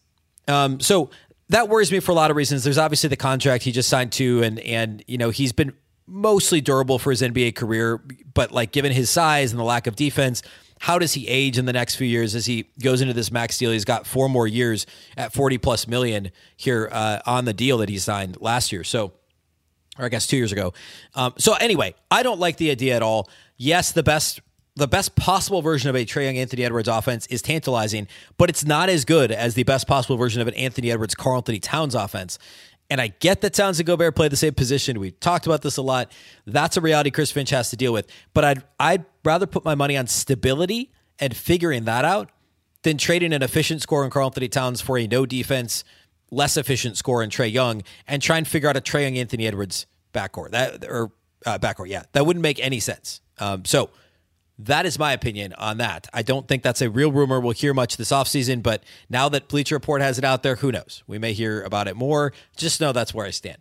Um, 0.48 0.80
so 0.80 1.10
that 1.50 1.70
worries 1.70 1.92
me 1.92 2.00
for 2.00 2.12
a 2.12 2.16
lot 2.16 2.32
of 2.32 2.38
reasons. 2.38 2.64
There's 2.64 2.78
obviously 2.78 3.10
the 3.10 3.16
contract 3.16 3.64
he 3.64 3.72
just 3.72 3.90
signed 3.90 4.12
to, 4.14 4.44
and 4.44 4.60
and 4.60 5.04
you 5.08 5.18
know 5.18 5.30
he's 5.30 5.52
been 5.52 5.74
mostly 6.06 6.62
durable 6.62 7.00
for 7.00 7.12
his 7.12 7.22
NBA 7.22 7.56
career, 7.56 8.02
but 8.34 8.52
like 8.52 8.72
given 8.72 8.92
his 8.92 9.10
size 9.10 9.52
and 9.52 9.60
the 9.60 9.64
lack 9.64 9.88
of 9.88 9.96
defense, 9.96 10.44
how 10.80 11.00
does 11.00 11.14
he 11.14 11.28
age 11.28 11.58
in 11.58 11.66
the 11.66 11.74
next 11.74 11.96
few 11.96 12.08
years 12.08 12.36
as 12.36 12.46
he 12.46 12.70
goes 12.82 13.02
into 13.02 13.14
this 13.14 13.32
max 13.32 13.58
deal? 13.58 13.72
He's 13.72 13.86
got 13.86 14.06
four 14.06 14.28
more 14.28 14.48
years 14.48 14.86
at 15.16 15.32
40 15.32 15.58
plus 15.60 15.88
million 15.88 16.32
here 16.58 16.90
uh, 16.92 17.20
on 17.26 17.46
the 17.46 17.54
deal 17.54 17.78
that 17.78 17.90
he 17.90 17.98
signed 17.98 18.38
last 18.42 18.72
year. 18.72 18.84
So, 18.84 19.14
or 19.98 20.06
I 20.06 20.10
guess 20.10 20.28
two 20.28 20.38
years 20.38 20.52
ago. 20.52 20.74
Um, 21.16 21.34
so 21.38 21.54
anyway, 21.54 21.96
I 22.10 22.24
don't 22.24 22.40
like 22.40 22.58
the 22.58 22.72
idea 22.72 22.96
at 22.96 23.02
all. 23.02 23.30
Yes, 23.58 23.92
the 23.92 24.04
best 24.04 24.42
the 24.76 24.88
best 24.88 25.16
possible 25.16 25.62
version 25.62 25.90
of 25.90 25.96
a 25.96 26.04
Trae 26.04 26.26
Young 26.26 26.38
Anthony 26.38 26.64
Edwards 26.64 26.88
offense 26.88 27.28
is 27.28 27.44
tantalizing, 27.44 28.08
but 28.38 28.50
it's 28.50 28.66
not 28.66 28.90
as 28.90 29.06
good 29.06 29.32
as 29.32 29.54
the 29.54 29.64
best 29.64 29.88
possible 29.88 30.18
version 30.18 30.42
of 30.42 30.48
an 30.48 30.56
Anthony 30.56 30.92
Edwards 30.92 31.14
Karl 31.14 31.38
Anthony 31.38 31.60
Towns 31.60 31.94
offense. 31.94 32.40
And 32.90 33.00
I 33.00 33.08
get 33.20 33.42
that 33.42 33.54
Towns 33.54 33.80
and 33.80 33.88
Gobert 33.88 34.16
play 34.16 34.28
the 34.28 34.36
same 34.36 34.54
position. 34.54 35.00
We 35.00 35.12
talked 35.12 35.46
about 35.46 35.62
this 35.62 35.78
a 35.78 35.82
lot. 35.82 36.12
That's 36.46 36.76
a 36.76 36.82
reality 36.82 37.12
Chris 37.12 37.32
Finch 37.32 37.52
has 37.52 37.70
to 37.70 37.78
deal 37.78 37.94
with. 37.94 38.08
But 38.34 38.46
I'd 38.46 38.64
I'd 38.80 39.06
rather 39.24 39.46
put 39.46 39.64
my 39.64 39.76
money 39.76 39.96
on 39.96 40.08
stability 40.08 40.92
and 41.20 41.36
figuring 41.36 41.86
that 41.86 42.04
out 42.04 42.32
than 42.82 42.98
trading 42.98 43.34
an 43.34 43.42
efficient 43.42 43.82
score 43.82 44.04
in 44.04 44.12
Karl 44.12 44.26
Anthony 44.26 44.50
Towns 44.50 44.82
for 44.82 44.98
a 44.98 45.08
no 45.08 45.26
defense, 45.26 45.84
less 46.34 46.58
efficient 46.58 46.98
score 46.98 47.24
in 47.24 47.30
Trae 47.30 47.52
Young 47.52 47.84
and 48.08 48.22
try 48.22 48.38
and 48.38 48.48
figure 48.48 48.70
out 48.70 48.78
a 48.78 48.82
Trae 48.82 49.04
Young 49.04 49.18
Anthony 49.18 49.48
Edwards 49.48 49.86
backcourt. 50.14 50.52
That 50.52 50.86
or 50.86 51.12
uh, 51.46 51.60
backcourt, 51.60 51.90
yeah, 51.90 52.04
that 52.14 52.26
wouldn't 52.26 52.44
make 52.44 52.60
any 52.60 52.80
sense. 52.80 53.22
Um, 53.40 53.66
so 53.66 53.90
that 54.60 54.86
is 54.86 55.00
my 55.00 55.14
opinion 55.14 55.54
on 55.54 55.78
that. 55.78 56.08
I 56.14 56.22
don't 56.22 56.48
think 56.48 56.64
that's 56.64 56.82
a 56.82 56.90
real 56.90 57.12
rumor. 57.12 57.40
We'll 57.40 57.54
hear 57.54 57.74
much 57.74 57.98
this 57.98 58.12
offseason, 58.12 58.62
but 58.62 58.84
now 59.10 59.30
that 59.30 59.48
Bleacher 59.48 59.76
Report 59.76 60.02
has 60.02 60.18
it 60.18 60.24
out 60.24 60.44
there, 60.44 60.56
who 60.58 60.72
knows? 60.72 61.04
We 61.08 61.18
may 61.18 61.34
hear 61.34 61.64
about 61.64 61.88
it 61.88 61.96
more. 61.96 62.34
Just 62.56 62.80
know 62.80 62.92
that's 62.92 63.14
where 63.14 63.26
I 63.26 63.32
stand. 63.32 63.58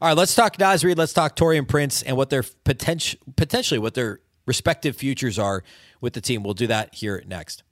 All 0.00 0.08
right, 0.08 0.16
let's 0.16 0.34
talk 0.34 0.58
Naz 0.58 0.84
Reid. 0.84 0.96
Let's 0.96 1.12
talk 1.12 1.36
Taurean 1.36 1.68
Prince 1.68 2.02
and 2.02 2.16
what 2.16 2.30
their 2.30 2.44
potential, 2.64 3.20
potentially 3.36 3.78
what 3.78 3.94
their 3.94 4.20
respective 4.46 4.96
futures 4.96 5.38
are 5.38 5.62
with 6.00 6.14
the 6.14 6.20
team. 6.20 6.42
We'll 6.42 6.54
do 6.54 6.66
that 6.68 6.94
here 6.94 7.22
next. 7.26 7.62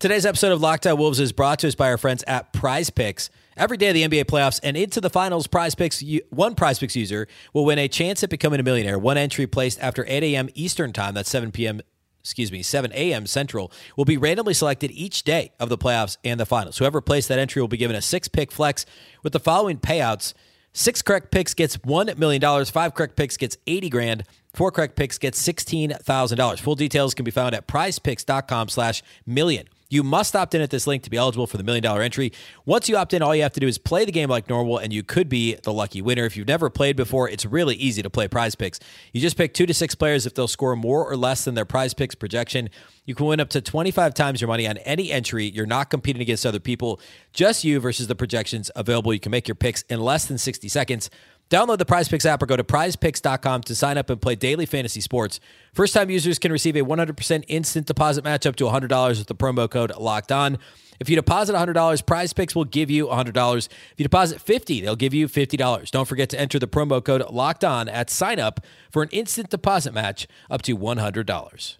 Today's 0.00 0.24
episode 0.24 0.52
of 0.52 0.62
Locked 0.62 0.86
Wolves 0.86 1.20
is 1.20 1.30
brought 1.30 1.58
to 1.58 1.68
us 1.68 1.74
by 1.74 1.90
our 1.90 1.98
friends 1.98 2.24
at 2.26 2.54
Prize 2.54 2.88
Picks. 2.88 3.28
Every 3.54 3.76
day 3.76 3.88
of 3.88 3.94
the 3.94 4.08
NBA 4.08 4.24
playoffs 4.24 4.58
and 4.62 4.74
into 4.74 4.98
the 4.98 5.10
finals, 5.10 5.46
Prize 5.46 5.74
Picks 5.74 6.02
one 6.30 6.54
Prize 6.54 6.78
Picks 6.78 6.96
user 6.96 7.28
will 7.52 7.66
win 7.66 7.78
a 7.78 7.86
chance 7.86 8.22
at 8.22 8.30
becoming 8.30 8.60
a 8.60 8.62
millionaire. 8.62 8.98
One 8.98 9.18
entry 9.18 9.46
placed 9.46 9.78
after 9.78 10.06
8 10.08 10.22
a.m. 10.22 10.48
Eastern 10.54 10.94
Time, 10.94 11.12
that's 11.12 11.28
7 11.28 11.52
p.m. 11.52 11.82
Excuse 12.20 12.50
me, 12.50 12.62
7 12.62 12.90
a.m. 12.94 13.26
Central, 13.26 13.70
will 13.94 14.06
be 14.06 14.16
randomly 14.16 14.54
selected 14.54 14.90
each 14.90 15.22
day 15.22 15.52
of 15.60 15.68
the 15.68 15.76
playoffs 15.76 16.16
and 16.24 16.40
the 16.40 16.46
finals. 16.46 16.78
Whoever 16.78 17.02
placed 17.02 17.28
that 17.28 17.38
entry 17.38 17.60
will 17.60 17.68
be 17.68 17.76
given 17.76 17.94
a 17.94 18.00
six 18.00 18.26
pick 18.26 18.50
flex 18.50 18.86
with 19.22 19.34
the 19.34 19.38
following 19.38 19.76
payouts. 19.76 20.32
Six 20.72 21.02
correct 21.02 21.30
picks 21.30 21.52
gets 21.52 21.76
$1 21.76 22.16
million. 22.16 22.64
Five 22.64 22.94
correct 22.94 23.16
picks 23.16 23.36
gets 23.36 23.58
80 23.66 23.90
grand. 23.90 24.24
Four 24.54 24.72
correct 24.72 24.96
picks 24.96 25.18
gets 25.18 25.46
$16,000. 25.46 26.58
Full 26.58 26.74
details 26.74 27.12
can 27.12 27.24
be 27.24 27.30
found 27.30 27.54
at 27.54 27.68
prizepicks.com 27.68 28.70
slash 28.70 29.02
million. 29.26 29.68
You 29.90 30.04
must 30.04 30.36
opt 30.36 30.54
in 30.54 30.62
at 30.62 30.70
this 30.70 30.86
link 30.86 31.02
to 31.02 31.10
be 31.10 31.16
eligible 31.16 31.48
for 31.48 31.56
the 31.56 31.64
million 31.64 31.82
dollar 31.82 32.00
entry. 32.00 32.32
Once 32.64 32.88
you 32.88 32.96
opt 32.96 33.12
in, 33.12 33.22
all 33.22 33.34
you 33.34 33.42
have 33.42 33.52
to 33.52 33.60
do 33.60 33.66
is 33.66 33.76
play 33.76 34.04
the 34.04 34.12
game 34.12 34.30
like 34.30 34.48
normal, 34.48 34.78
and 34.78 34.92
you 34.92 35.02
could 35.02 35.28
be 35.28 35.56
the 35.64 35.72
lucky 35.72 36.00
winner. 36.00 36.24
If 36.24 36.36
you've 36.36 36.46
never 36.46 36.70
played 36.70 36.96
before, 36.96 37.28
it's 37.28 37.44
really 37.44 37.74
easy 37.74 38.00
to 38.00 38.08
play 38.08 38.28
prize 38.28 38.54
picks. 38.54 38.78
You 39.12 39.20
just 39.20 39.36
pick 39.36 39.52
two 39.52 39.66
to 39.66 39.74
six 39.74 39.96
players. 39.96 40.26
If 40.26 40.34
they'll 40.34 40.48
score 40.48 40.76
more 40.76 41.04
or 41.04 41.16
less 41.16 41.44
than 41.44 41.56
their 41.56 41.64
prize 41.64 41.92
picks 41.92 42.14
projection, 42.14 42.70
you 43.04 43.16
can 43.16 43.26
win 43.26 43.40
up 43.40 43.48
to 43.50 43.60
25 43.60 44.14
times 44.14 44.40
your 44.40 44.48
money 44.48 44.68
on 44.68 44.78
any 44.78 45.10
entry. 45.10 45.46
You're 45.46 45.66
not 45.66 45.90
competing 45.90 46.22
against 46.22 46.46
other 46.46 46.60
people, 46.60 47.00
just 47.32 47.64
you 47.64 47.80
versus 47.80 48.06
the 48.06 48.14
projections 48.14 48.70
available. 48.76 49.12
You 49.12 49.18
can 49.18 49.32
make 49.32 49.48
your 49.48 49.56
picks 49.56 49.82
in 49.82 50.00
less 50.00 50.26
than 50.26 50.38
60 50.38 50.68
seconds. 50.68 51.10
Download 51.50 51.78
the 51.78 51.84
Prize 51.84 52.08
Picks 52.08 52.24
app 52.24 52.40
or 52.40 52.46
go 52.46 52.56
to 52.56 52.62
prizepicks.com 52.62 53.62
to 53.62 53.74
sign 53.74 53.98
up 53.98 54.08
and 54.08 54.22
play 54.22 54.36
daily 54.36 54.66
fantasy 54.66 55.00
sports. 55.00 55.40
First 55.74 55.92
time 55.92 56.08
users 56.08 56.38
can 56.38 56.52
receive 56.52 56.76
a 56.76 56.82
100% 56.82 57.44
instant 57.48 57.86
deposit 57.86 58.22
match 58.22 58.46
up 58.46 58.54
to 58.56 58.64
$100 58.64 59.18
with 59.18 59.26
the 59.26 59.34
promo 59.34 59.68
code 59.68 59.92
locked 59.96 60.30
on. 60.30 60.58
If 61.00 61.10
you 61.10 61.16
deposit 61.16 61.56
$100, 61.56 62.06
Prize 62.06 62.32
Picks 62.32 62.54
will 62.54 62.66
give 62.66 62.88
you 62.88 63.08
$100. 63.08 63.66
If 63.66 63.94
you 63.96 64.04
deposit 64.04 64.40
50, 64.40 64.80
they'll 64.80 64.94
give 64.94 65.12
you 65.12 65.26
$50. 65.26 65.90
Don't 65.90 66.06
forget 66.06 66.28
to 66.28 66.38
enter 66.38 66.60
the 66.60 66.68
promo 66.68 67.04
code 67.04 67.28
locked 67.30 67.64
on 67.64 67.88
at 67.88 68.10
sign 68.10 68.38
up 68.38 68.60
for 68.88 69.02
an 69.02 69.08
instant 69.10 69.50
deposit 69.50 69.92
match 69.92 70.28
up 70.48 70.62
to 70.62 70.78
$100. 70.78 71.76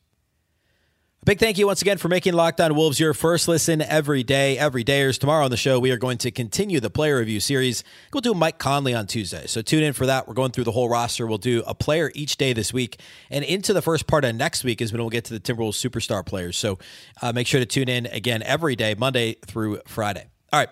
A 1.23 1.27
big 1.27 1.39
thank 1.39 1.59
you 1.59 1.67
once 1.67 1.83
again 1.83 1.99
for 1.99 2.09
making 2.09 2.33
Locked 2.33 2.63
On 2.63 2.75
Wolves 2.75 2.99
your 2.99 3.13
first 3.13 3.47
listen 3.47 3.83
every 3.83 4.23
day, 4.23 4.57
every 4.57 4.83
dayers. 4.83 5.19
Tomorrow 5.19 5.45
on 5.45 5.51
the 5.51 5.57
show, 5.59 5.79
we 5.79 5.91
are 5.91 5.99
going 5.99 6.17
to 6.17 6.31
continue 6.31 6.81
the 6.81 6.89
player 6.89 7.19
review 7.19 7.41
series. 7.41 7.85
We'll 8.11 8.23
do 8.23 8.33
Mike 8.33 8.57
Conley 8.57 8.95
on 8.95 9.07
Tuesday. 9.07 9.47
So 9.47 9.61
tune 9.61 9.83
in 9.83 9.93
for 9.93 10.07
that. 10.07 10.27
We're 10.27 10.33
going 10.33 10.51
through 10.53 10.65
the 10.65 10.73
whole 10.73 10.89
roster. 10.89 11.27
We'll 11.27 11.37
do 11.37 11.63
a 11.67 11.75
player 11.75 12.11
each 12.15 12.39
day 12.39 12.55
this 12.55 12.73
week. 12.73 13.03
And 13.29 13.45
into 13.45 13.75
the 13.75 13.83
first 13.83 14.07
part 14.07 14.25
of 14.25 14.35
next 14.35 14.65
week 14.65 14.81
is 14.81 14.93
when 14.93 15.03
we'll 15.03 15.11
get 15.11 15.27
to 15.27 15.39
the 15.39 15.41
Timberwolves 15.41 15.75
superstar 15.75 16.25
players. 16.25 16.57
So 16.57 16.79
uh, 17.21 17.35
make 17.35 17.47
sure 17.47 17.61
to 17.61 17.67
tune 17.67 17.91
in 17.91 18.07
again 18.07 18.43
every 18.43 18.75
day, 18.75 18.95
Monday 18.95 19.35
through 19.45 19.83
Friday. 19.87 20.27
All 20.55 20.61
right. 20.61 20.71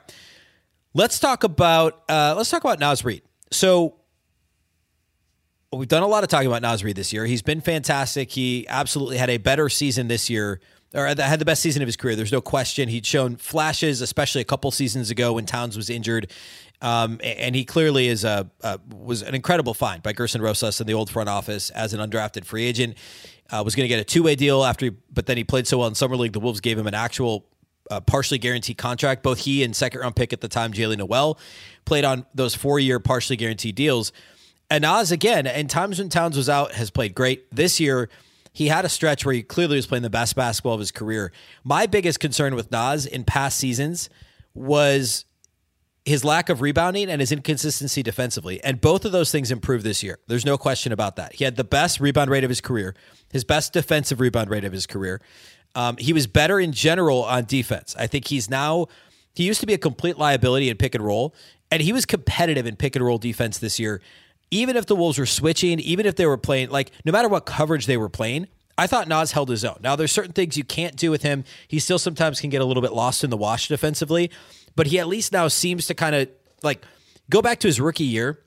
Let's 0.94 1.18
talk 1.18 1.44
about 1.44 2.04
uh, 2.08 2.32
let's 2.38 2.48
talk 2.48 2.64
about 2.64 2.78
Naz 2.78 3.04
Reid. 3.04 3.20
So 3.52 3.96
we've 5.72 5.88
done 5.88 6.02
a 6.02 6.06
lot 6.06 6.22
of 6.22 6.28
talking 6.28 6.46
about 6.46 6.62
Naz 6.62 6.82
Reid 6.82 6.96
this 6.96 7.12
year. 7.12 7.26
He's 7.26 7.42
been 7.42 7.60
fantastic. 7.60 8.30
He 8.30 8.66
absolutely 8.68 9.18
had 9.18 9.30
a 9.30 9.38
better 9.38 9.68
season 9.68 10.08
this 10.08 10.30
year, 10.30 10.60
or 10.94 11.06
had 11.06 11.38
the 11.38 11.44
best 11.44 11.62
season 11.62 11.82
of 11.82 11.86
his 11.86 11.96
career. 11.96 12.16
There's 12.16 12.32
no 12.32 12.40
question. 12.40 12.88
He'd 12.88 13.04
shown 13.04 13.36
flashes, 13.36 14.00
especially 14.00 14.40
a 14.40 14.44
couple 14.44 14.70
seasons 14.70 15.10
ago 15.10 15.34
when 15.34 15.46
Towns 15.46 15.76
was 15.76 15.90
injured. 15.90 16.30
Um, 16.80 17.20
and 17.22 17.56
he 17.56 17.64
clearly 17.64 18.06
is 18.06 18.24
a, 18.24 18.48
a, 18.62 18.78
was 18.94 19.22
an 19.22 19.34
incredible 19.34 19.74
find 19.74 20.02
by 20.02 20.12
Gerson 20.12 20.40
Rosas 20.40 20.80
in 20.80 20.86
the 20.86 20.94
old 20.94 21.10
front 21.10 21.28
office 21.28 21.70
as 21.70 21.92
an 21.92 22.00
undrafted 22.00 22.44
free 22.44 22.64
agent. 22.64 22.96
Uh, 23.50 23.62
was 23.64 23.74
going 23.74 23.84
to 23.84 23.88
get 23.88 23.98
a 23.98 24.04
two 24.04 24.22
way 24.22 24.36
deal 24.36 24.64
after, 24.64 24.86
he, 24.86 24.92
but 25.12 25.26
then 25.26 25.36
he 25.36 25.44
played 25.44 25.66
so 25.66 25.78
well 25.78 25.88
in 25.88 25.94
summer 25.94 26.16
league. 26.16 26.32
The 26.32 26.40
Wolves 26.40 26.60
gave 26.60 26.78
him 26.78 26.86
an 26.86 26.94
actual 26.94 27.46
uh, 27.90 28.00
partially 28.00 28.38
guaranteed 28.38 28.78
contract. 28.78 29.22
Both 29.22 29.40
he 29.40 29.64
and 29.64 29.74
second 29.74 30.00
round 30.00 30.14
pick 30.14 30.32
at 30.32 30.40
the 30.40 30.48
time, 30.48 30.72
Jaylen 30.72 30.98
Nowell, 30.98 31.38
played 31.84 32.04
on 32.04 32.26
those 32.34 32.54
four 32.54 32.78
year 32.78 33.00
partially 33.00 33.36
guaranteed 33.36 33.74
deals. 33.74 34.12
And 34.70 34.82
Naz, 34.82 35.10
again, 35.10 35.46
in 35.46 35.66
times 35.68 35.98
when 35.98 36.08
Towns 36.08 36.36
was 36.36 36.48
out, 36.48 36.72
has 36.72 36.90
played 36.90 37.14
great. 37.14 37.50
This 37.54 37.80
year, 37.80 38.10
he 38.52 38.68
had 38.68 38.84
a 38.84 38.88
stretch 38.88 39.24
where 39.24 39.34
he 39.34 39.42
clearly 39.42 39.76
was 39.76 39.86
playing 39.86 40.02
the 40.02 40.10
best 40.10 40.36
basketball 40.36 40.74
of 40.74 40.80
his 40.80 40.90
career. 40.90 41.32
My 41.64 41.86
biggest 41.86 42.20
concern 42.20 42.54
with 42.54 42.70
Naz 42.70 43.06
in 43.06 43.24
past 43.24 43.58
seasons 43.58 44.10
was 44.54 45.24
his 46.04 46.24
lack 46.24 46.48
of 46.48 46.60
rebounding 46.60 47.10
and 47.10 47.20
his 47.20 47.30
inconsistency 47.30 48.02
defensively. 48.02 48.62
And 48.64 48.80
both 48.80 49.04
of 49.04 49.12
those 49.12 49.30
things 49.30 49.50
improved 49.50 49.84
this 49.84 50.02
year. 50.02 50.18
There's 50.26 50.44
no 50.46 50.58
question 50.58 50.92
about 50.92 51.16
that. 51.16 51.34
He 51.34 51.44
had 51.44 51.56
the 51.56 51.64
best 51.64 52.00
rebound 52.00 52.30
rate 52.30 52.44
of 52.44 52.50
his 52.50 52.60
career, 52.60 52.94
his 53.30 53.44
best 53.44 53.72
defensive 53.72 54.18
rebound 54.18 54.50
rate 54.50 54.64
of 54.64 54.72
his 54.72 54.86
career. 54.86 55.20
Um, 55.74 55.96
he 55.98 56.12
was 56.12 56.26
better 56.26 56.58
in 56.58 56.72
general 56.72 57.24
on 57.24 57.44
defense. 57.44 57.94
I 57.98 58.06
think 58.06 58.26
he's 58.26 58.48
now, 58.48 58.86
he 59.34 59.44
used 59.44 59.60
to 59.60 59.66
be 59.66 59.74
a 59.74 59.78
complete 59.78 60.18
liability 60.18 60.70
in 60.70 60.78
pick 60.78 60.94
and 60.94 61.04
roll, 61.04 61.34
and 61.70 61.82
he 61.82 61.92
was 61.92 62.06
competitive 62.06 62.66
in 62.66 62.76
pick 62.76 62.96
and 62.96 63.04
roll 63.04 63.18
defense 63.18 63.58
this 63.58 63.78
year 63.78 64.00
even 64.50 64.76
if 64.76 64.86
the 64.86 64.96
Wolves 64.96 65.18
were 65.18 65.26
switching, 65.26 65.80
even 65.80 66.06
if 66.06 66.16
they 66.16 66.26
were 66.26 66.36
playing, 66.36 66.70
like 66.70 66.90
no 67.04 67.12
matter 67.12 67.28
what 67.28 67.46
coverage 67.46 67.86
they 67.86 67.96
were 67.96 68.08
playing, 68.08 68.48
I 68.78 68.86
thought 68.86 69.08
Naz 69.08 69.32
held 69.32 69.48
his 69.48 69.64
own. 69.64 69.78
Now, 69.82 69.96
there's 69.96 70.12
certain 70.12 70.32
things 70.32 70.56
you 70.56 70.62
can't 70.62 70.94
do 70.94 71.10
with 71.10 71.22
him. 71.22 71.44
He 71.66 71.80
still 71.80 71.98
sometimes 71.98 72.40
can 72.40 72.48
get 72.48 72.60
a 72.60 72.64
little 72.64 72.82
bit 72.82 72.92
lost 72.92 73.24
in 73.24 73.30
the 73.30 73.36
wash 73.36 73.66
defensively, 73.66 74.30
but 74.76 74.86
he 74.86 75.00
at 75.00 75.08
least 75.08 75.32
now 75.32 75.48
seems 75.48 75.86
to 75.86 75.94
kind 75.94 76.14
of 76.14 76.28
like 76.62 76.84
go 77.28 77.42
back 77.42 77.58
to 77.60 77.68
his 77.68 77.80
rookie 77.80 78.04
year 78.04 78.38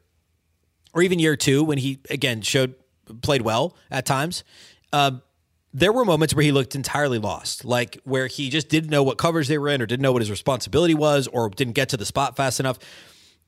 or 0.93 1.01
even 1.01 1.19
year 1.19 1.35
two 1.35 1.63
when 1.63 1.77
he, 1.77 1.99
again, 2.09 2.41
showed, 2.41 2.75
played 3.21 3.41
well 3.41 3.75
at 3.91 4.05
times. 4.05 4.45
Uh, 4.93 5.11
there 5.73 5.91
were 5.91 6.05
moments 6.05 6.33
where 6.33 6.43
he 6.43 6.51
looked 6.51 6.75
entirely 6.75 7.19
lost, 7.19 7.65
like 7.65 7.99
where 8.03 8.27
he 8.27 8.49
just 8.49 8.69
didn't 8.69 8.89
know 8.89 9.03
what 9.03 9.17
coverage 9.17 9.47
they 9.47 9.57
were 9.57 9.69
in 9.69 9.81
or 9.81 9.85
didn't 9.85 10.01
know 10.01 10.11
what 10.13 10.21
his 10.21 10.31
responsibility 10.31 10.93
was 10.93 11.27
or 11.27 11.49
didn't 11.49 11.73
get 11.73 11.89
to 11.89 11.97
the 11.97 12.05
spot 12.05 12.35
fast 12.35 12.59
enough. 12.59 12.79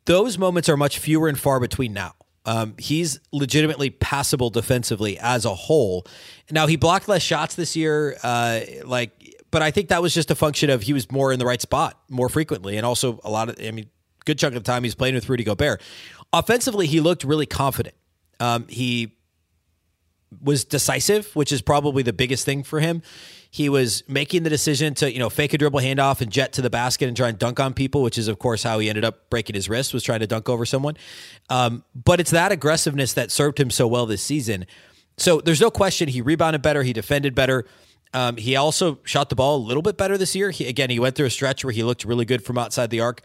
Those 0.05 0.37
moments 0.37 0.67
are 0.67 0.77
much 0.77 0.99
fewer 0.99 1.29
and 1.29 1.39
far 1.39 1.59
between 1.59 1.93
now. 1.93 2.13
Um, 2.45 2.75
he's 2.77 3.19
legitimately 3.31 3.89
passable 3.89 4.49
defensively 4.49 5.17
as 5.17 5.45
a 5.45 5.53
whole. 5.53 6.05
Now 6.51 6.67
he 6.67 6.75
blocked 6.75 7.07
less 7.07 7.21
shots 7.21 7.55
this 7.55 7.75
year, 7.75 8.17
uh, 8.21 8.61
like, 8.83 9.11
but 9.49 9.61
I 9.61 9.71
think 9.71 9.89
that 9.89 10.01
was 10.01 10.13
just 10.13 10.29
a 10.29 10.35
function 10.35 10.69
of 10.69 10.81
he 10.81 10.93
was 10.93 11.11
more 11.11 11.31
in 11.31 11.39
the 11.39 11.45
right 11.45 11.61
spot 11.61 11.99
more 12.09 12.27
frequently, 12.27 12.75
and 12.75 12.85
also 12.85 13.19
a 13.23 13.29
lot 13.29 13.49
of, 13.49 13.55
I 13.63 13.71
mean, 13.71 13.89
good 14.25 14.39
chunk 14.39 14.55
of 14.55 14.63
the 14.63 14.71
time 14.71 14.83
he's 14.83 14.95
playing 14.95 15.15
with 15.15 15.29
Rudy 15.29 15.43
Gobert. 15.43 15.81
Offensively, 16.33 16.87
he 16.87 16.99
looked 16.99 17.23
really 17.23 17.45
confident. 17.45 17.95
Um, 18.39 18.67
he 18.67 19.15
was 20.41 20.65
decisive, 20.65 21.33
which 21.35 21.51
is 21.51 21.61
probably 21.61 22.03
the 22.03 22.13
biggest 22.13 22.45
thing 22.45 22.63
for 22.63 22.79
him. 22.79 23.03
He 23.53 23.69
was 23.69 24.03
making 24.07 24.41
the 24.41 24.49
decision 24.49 24.95
to, 24.95 25.13
you 25.13 25.19
know, 25.19 25.29
fake 25.29 25.53
a 25.53 25.59
dribble 25.59 25.81
handoff 25.81 26.21
and 26.21 26.31
jet 26.31 26.53
to 26.53 26.61
the 26.63 26.71
basket 26.71 27.07
and 27.07 27.15
try 27.15 27.29
and 27.29 27.37
dunk 27.37 27.59
on 27.59 27.75
people, 27.75 28.01
which 28.01 28.17
is, 28.17 28.27
of 28.27 28.39
course, 28.39 28.63
how 28.63 28.79
he 28.79 28.89
ended 28.89 29.05
up 29.05 29.29
breaking 29.29 29.53
his 29.53 29.69
wrist, 29.69 29.93
was 29.93 30.01
trying 30.01 30.21
to 30.21 30.25
dunk 30.25 30.49
over 30.49 30.65
someone. 30.65 30.97
Um, 31.51 31.83
but 31.93 32.19
it's 32.19 32.31
that 32.31 32.51
aggressiveness 32.51 33.13
that 33.13 33.29
served 33.29 33.59
him 33.59 33.69
so 33.69 33.85
well 33.85 34.07
this 34.07 34.23
season. 34.23 34.65
So 35.17 35.39
there's 35.39 35.61
no 35.61 35.69
question 35.69 36.09
he 36.09 36.19
rebounded 36.19 36.63
better, 36.63 36.81
he 36.81 36.93
defended 36.93 37.35
better. 37.35 37.65
Um, 38.11 38.37
he 38.37 38.55
also 38.55 38.97
shot 39.03 39.29
the 39.29 39.35
ball 39.35 39.57
a 39.57 39.63
little 39.63 39.83
bit 39.83 39.97
better 39.97 40.17
this 40.17 40.35
year. 40.35 40.49
He, 40.49 40.65
again, 40.65 40.89
he 40.89 40.97
went 40.97 41.15
through 41.15 41.27
a 41.27 41.29
stretch 41.29 41.63
where 41.63 41.73
he 41.73 41.83
looked 41.83 42.05
really 42.05 42.25
good 42.25 42.43
from 42.43 42.57
outside 42.57 42.89
the 42.89 43.01
arc, 43.01 43.21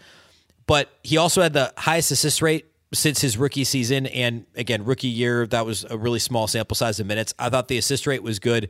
but 0.67 0.91
he 1.03 1.17
also 1.17 1.41
had 1.41 1.55
the 1.55 1.73
highest 1.79 2.11
assist 2.11 2.43
rate 2.43 2.67
since 2.93 3.23
his 3.23 3.39
rookie 3.39 3.65
season. 3.65 4.07
And 4.09 4.45
again, 4.55 4.85
rookie 4.85 5.09
year, 5.09 5.47
that 5.47 5.65
was 5.65 5.85
a 5.89 5.97
really 5.97 6.19
small 6.19 6.47
sample 6.49 6.75
size 6.75 7.01
of 7.01 7.07
minutes. 7.07 7.33
I 7.39 7.49
thought 7.49 7.69
the 7.69 7.79
assist 7.79 8.07
rate 8.07 8.23
was 8.23 8.39
good. 8.39 8.69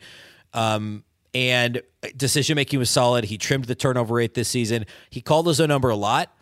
Um, 0.55 1.03
and 1.35 1.83
decision 2.17 2.57
making 2.57 2.79
was 2.79 2.91
solid. 2.91 3.25
He 3.25 3.39
trimmed 3.39 3.65
the 3.65 3.75
turnover 3.75 4.15
rate 4.15 4.35
this 4.35 4.49
season. 4.49 4.87
He 5.11 5.21
called 5.21 5.47
his 5.47 5.61
own 5.61 5.69
number 5.69 5.91
a 5.91 5.97
lot, 5.97 6.35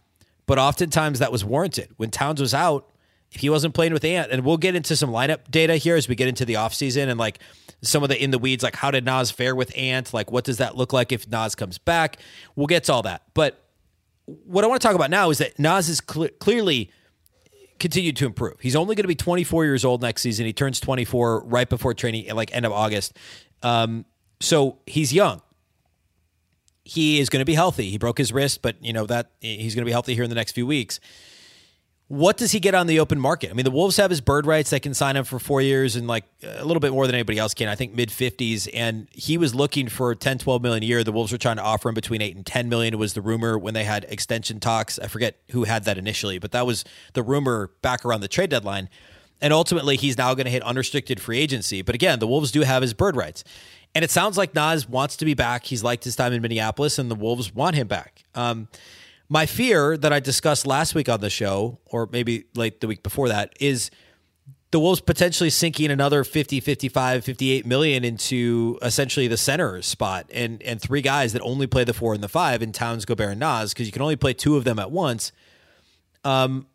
but 0.46 0.58
oftentimes 0.58 1.18
that 1.18 1.32
was 1.32 1.44
warranted. 1.44 1.90
When 1.96 2.10
Towns 2.10 2.40
was 2.40 2.54
out, 2.54 2.90
if 3.32 3.40
he 3.40 3.50
wasn't 3.50 3.74
playing 3.74 3.92
with 3.92 4.04
Ant, 4.04 4.30
and 4.30 4.44
we'll 4.44 4.56
get 4.56 4.74
into 4.74 4.94
some 4.96 5.10
lineup 5.10 5.50
data 5.50 5.76
here 5.76 5.96
as 5.96 6.08
we 6.08 6.14
get 6.14 6.28
into 6.28 6.44
the 6.44 6.54
offseason 6.54 7.08
and 7.08 7.18
like 7.18 7.40
some 7.82 8.02
of 8.02 8.08
the 8.08 8.22
in 8.22 8.30
the 8.30 8.38
weeds, 8.38 8.62
like 8.62 8.76
how 8.76 8.90
did 8.90 9.04
Naz 9.04 9.30
fare 9.30 9.54
with 9.54 9.76
Ant? 9.76 10.14
Like 10.14 10.30
what 10.30 10.44
does 10.44 10.58
that 10.58 10.76
look 10.76 10.92
like 10.92 11.12
if 11.12 11.28
Naz 11.28 11.54
comes 11.54 11.78
back? 11.78 12.18
We'll 12.54 12.68
get 12.68 12.84
to 12.84 12.92
all 12.92 13.02
that. 13.02 13.22
But 13.34 13.62
what 14.24 14.64
I 14.64 14.68
want 14.68 14.80
to 14.80 14.86
talk 14.86 14.94
about 14.94 15.10
now 15.10 15.30
is 15.30 15.38
that 15.38 15.58
Naz 15.58 15.88
is 15.88 16.00
cl- 16.08 16.30
clearly 16.38 16.90
continued 17.78 18.16
to 18.16 18.26
improve. 18.26 18.60
He's 18.60 18.76
only 18.76 18.94
going 18.94 19.04
to 19.04 19.08
be 19.08 19.14
24 19.14 19.64
years 19.64 19.84
old 19.84 20.02
next 20.02 20.22
season. 20.22 20.46
He 20.46 20.52
turns 20.52 20.80
24 20.80 21.44
right 21.44 21.68
before 21.68 21.94
training, 21.94 22.34
like 22.34 22.54
end 22.54 22.64
of 22.64 22.72
August. 22.72 23.16
Um, 23.62 24.04
so 24.40 24.78
he's 24.86 25.12
young. 25.12 25.42
He 26.84 27.18
is 27.18 27.28
going 27.28 27.40
to 27.40 27.46
be 27.46 27.54
healthy. 27.54 27.90
He 27.90 27.98
broke 27.98 28.18
his 28.18 28.32
wrist, 28.32 28.62
but 28.62 28.76
you 28.80 28.92
know 28.92 29.06
that 29.06 29.32
he's 29.40 29.74
going 29.74 29.82
to 29.82 29.86
be 29.86 29.92
healthy 29.92 30.14
here 30.14 30.24
in 30.24 30.30
the 30.30 30.36
next 30.36 30.52
few 30.52 30.66
weeks. 30.66 31.00
What 32.08 32.36
does 32.36 32.52
he 32.52 32.60
get 32.60 32.72
on 32.72 32.86
the 32.86 33.00
open 33.00 33.18
market? 33.18 33.50
I 33.50 33.54
mean, 33.54 33.64
the 33.64 33.72
Wolves 33.72 33.96
have 33.96 34.10
his 34.10 34.20
bird 34.20 34.46
rights. 34.46 34.70
They 34.70 34.78
can 34.78 34.94
sign 34.94 35.16
him 35.16 35.24
for 35.24 35.40
four 35.40 35.60
years 35.60 35.96
and 35.96 36.06
like 36.06 36.22
a 36.44 36.64
little 36.64 36.78
bit 36.78 36.92
more 36.92 37.04
than 37.04 37.16
anybody 37.16 37.36
else 37.36 37.52
can. 37.52 37.68
I 37.68 37.74
think 37.74 37.96
mid 37.96 38.10
50s. 38.10 38.68
And 38.72 39.08
he 39.10 39.36
was 39.36 39.56
looking 39.56 39.88
for 39.88 40.14
10, 40.14 40.38
12 40.38 40.62
million 40.62 40.84
a 40.84 40.86
year. 40.86 41.02
The 41.02 41.10
Wolves 41.10 41.32
were 41.32 41.38
trying 41.38 41.56
to 41.56 41.64
offer 41.64 41.88
him 41.88 41.96
between 41.96 42.22
8 42.22 42.36
and 42.36 42.46
10 42.46 42.68
million. 42.68 42.96
Was 42.96 43.14
the 43.14 43.20
rumor 43.20 43.58
when 43.58 43.74
they 43.74 43.82
had 43.82 44.06
extension 44.08 44.60
talks. 44.60 45.00
I 45.00 45.08
forget 45.08 45.36
who 45.50 45.64
had 45.64 45.82
that 45.86 45.98
initially, 45.98 46.38
but 46.38 46.52
that 46.52 46.64
was 46.64 46.84
the 47.14 47.24
rumor 47.24 47.72
back 47.82 48.04
around 48.04 48.20
the 48.20 48.28
trade 48.28 48.50
deadline. 48.50 48.88
And 49.40 49.52
ultimately, 49.52 49.96
he's 49.96 50.16
now 50.16 50.32
going 50.34 50.46
to 50.46 50.50
hit 50.50 50.62
unrestricted 50.62 51.20
free 51.20 51.38
agency. 51.38 51.82
But 51.82 51.96
again, 51.96 52.20
the 52.20 52.26
Wolves 52.28 52.52
do 52.52 52.60
have 52.60 52.82
his 52.82 52.94
bird 52.94 53.16
rights. 53.16 53.42
And 53.94 54.04
it 54.04 54.10
sounds 54.10 54.36
like 54.36 54.54
Naz 54.54 54.88
wants 54.88 55.16
to 55.16 55.24
be 55.24 55.34
back. 55.34 55.64
He's 55.64 55.82
liked 55.82 56.04
his 56.04 56.16
time 56.16 56.32
in 56.32 56.42
Minneapolis, 56.42 56.98
and 56.98 57.10
the 57.10 57.14
Wolves 57.14 57.54
want 57.54 57.76
him 57.76 57.86
back. 57.86 58.24
Um, 58.34 58.68
my 59.28 59.46
fear 59.46 59.96
that 59.96 60.12
I 60.12 60.20
discussed 60.20 60.66
last 60.66 60.94
week 60.94 61.08
on 61.08 61.20
the 61.20 61.30
show, 61.30 61.78
or 61.86 62.08
maybe 62.12 62.44
late 62.54 62.80
the 62.80 62.86
week 62.86 63.02
before 63.02 63.28
that, 63.28 63.54
is 63.58 63.90
the 64.70 64.80
Wolves 64.80 65.00
potentially 65.00 65.50
sinking 65.50 65.90
another 65.90 66.24
50, 66.24 66.60
55, 66.60 67.24
58 67.24 67.66
million 67.66 68.04
into 68.04 68.78
essentially 68.82 69.28
the 69.28 69.36
center 69.36 69.80
spot 69.80 70.26
and 70.32 70.62
and 70.62 70.80
three 70.80 71.00
guys 71.00 71.32
that 71.32 71.42
only 71.42 71.66
play 71.66 71.84
the 71.84 71.94
four 71.94 72.14
and 72.14 72.22
the 72.22 72.28
five 72.28 72.62
in 72.62 72.72
Towns, 72.72 73.04
Gobert, 73.04 73.30
and 73.30 73.40
Naz, 73.40 73.72
because 73.72 73.86
you 73.86 73.92
can 73.92 74.02
only 74.02 74.16
play 74.16 74.34
two 74.34 74.56
of 74.56 74.64
them 74.64 74.78
at 74.78 74.90
once. 74.90 75.32
Um, 76.24 76.66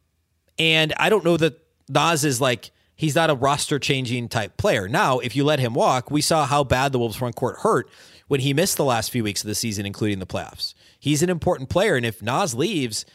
and 0.57 0.93
I 0.97 1.09
don't 1.09 1.23
know 1.23 1.37
that 1.37 1.59
Naz 1.89 2.25
is 2.25 2.41
like 2.41 2.71
he's 3.01 3.15
not 3.15 3.31
a 3.31 3.33
roster 3.33 3.79
changing 3.79 4.29
type 4.29 4.57
player. 4.57 4.87
Now, 4.87 5.17
if 5.17 5.35
you 5.35 5.43
let 5.43 5.59
him 5.59 5.73
walk, 5.73 6.11
we 6.11 6.21
saw 6.21 6.45
how 6.45 6.63
bad 6.63 6.91
the 6.91 6.99
Wolves 6.99 7.15
front 7.15 7.35
court 7.35 7.57
hurt 7.61 7.89
when 8.27 8.41
he 8.41 8.53
missed 8.53 8.77
the 8.77 8.85
last 8.85 9.09
few 9.09 9.23
weeks 9.23 9.41
of 9.41 9.47
the 9.47 9.55
season, 9.55 9.87
including 9.87 10.19
the 10.19 10.27
playoffs. 10.27 10.75
He's 10.99 11.23
an 11.23 11.29
important 11.31 11.69
player, 11.69 11.95
and 11.95 12.05
if 12.05 12.21
Naz 12.21 12.53
leaves, 12.53 13.07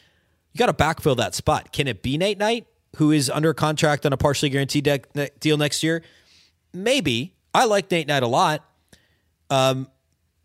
you 0.53 0.59
got 0.59 0.66
to 0.66 0.72
backfill 0.72 1.16
that 1.18 1.37
spot. 1.37 1.72
Can 1.72 1.87
it 1.87 2.03
be 2.03 2.18
Nate 2.18 2.37
Knight, 2.37 2.66
who 2.96 3.12
is 3.12 3.31
under 3.31 3.55
contract 3.55 4.05
on 4.05 4.12
a 4.12 4.16
partially 4.16 4.49
guaranteed 4.49 4.83
de- 4.83 5.31
deal 5.38 5.57
next 5.57 5.85
year? 5.85 6.03
Maybe. 6.75 7.37
I 7.55 7.66
like 7.66 7.88
Nate 7.88 8.09
Knight 8.09 8.25
a 8.25 8.27
lot. 8.27 8.68
Um, 9.51 9.87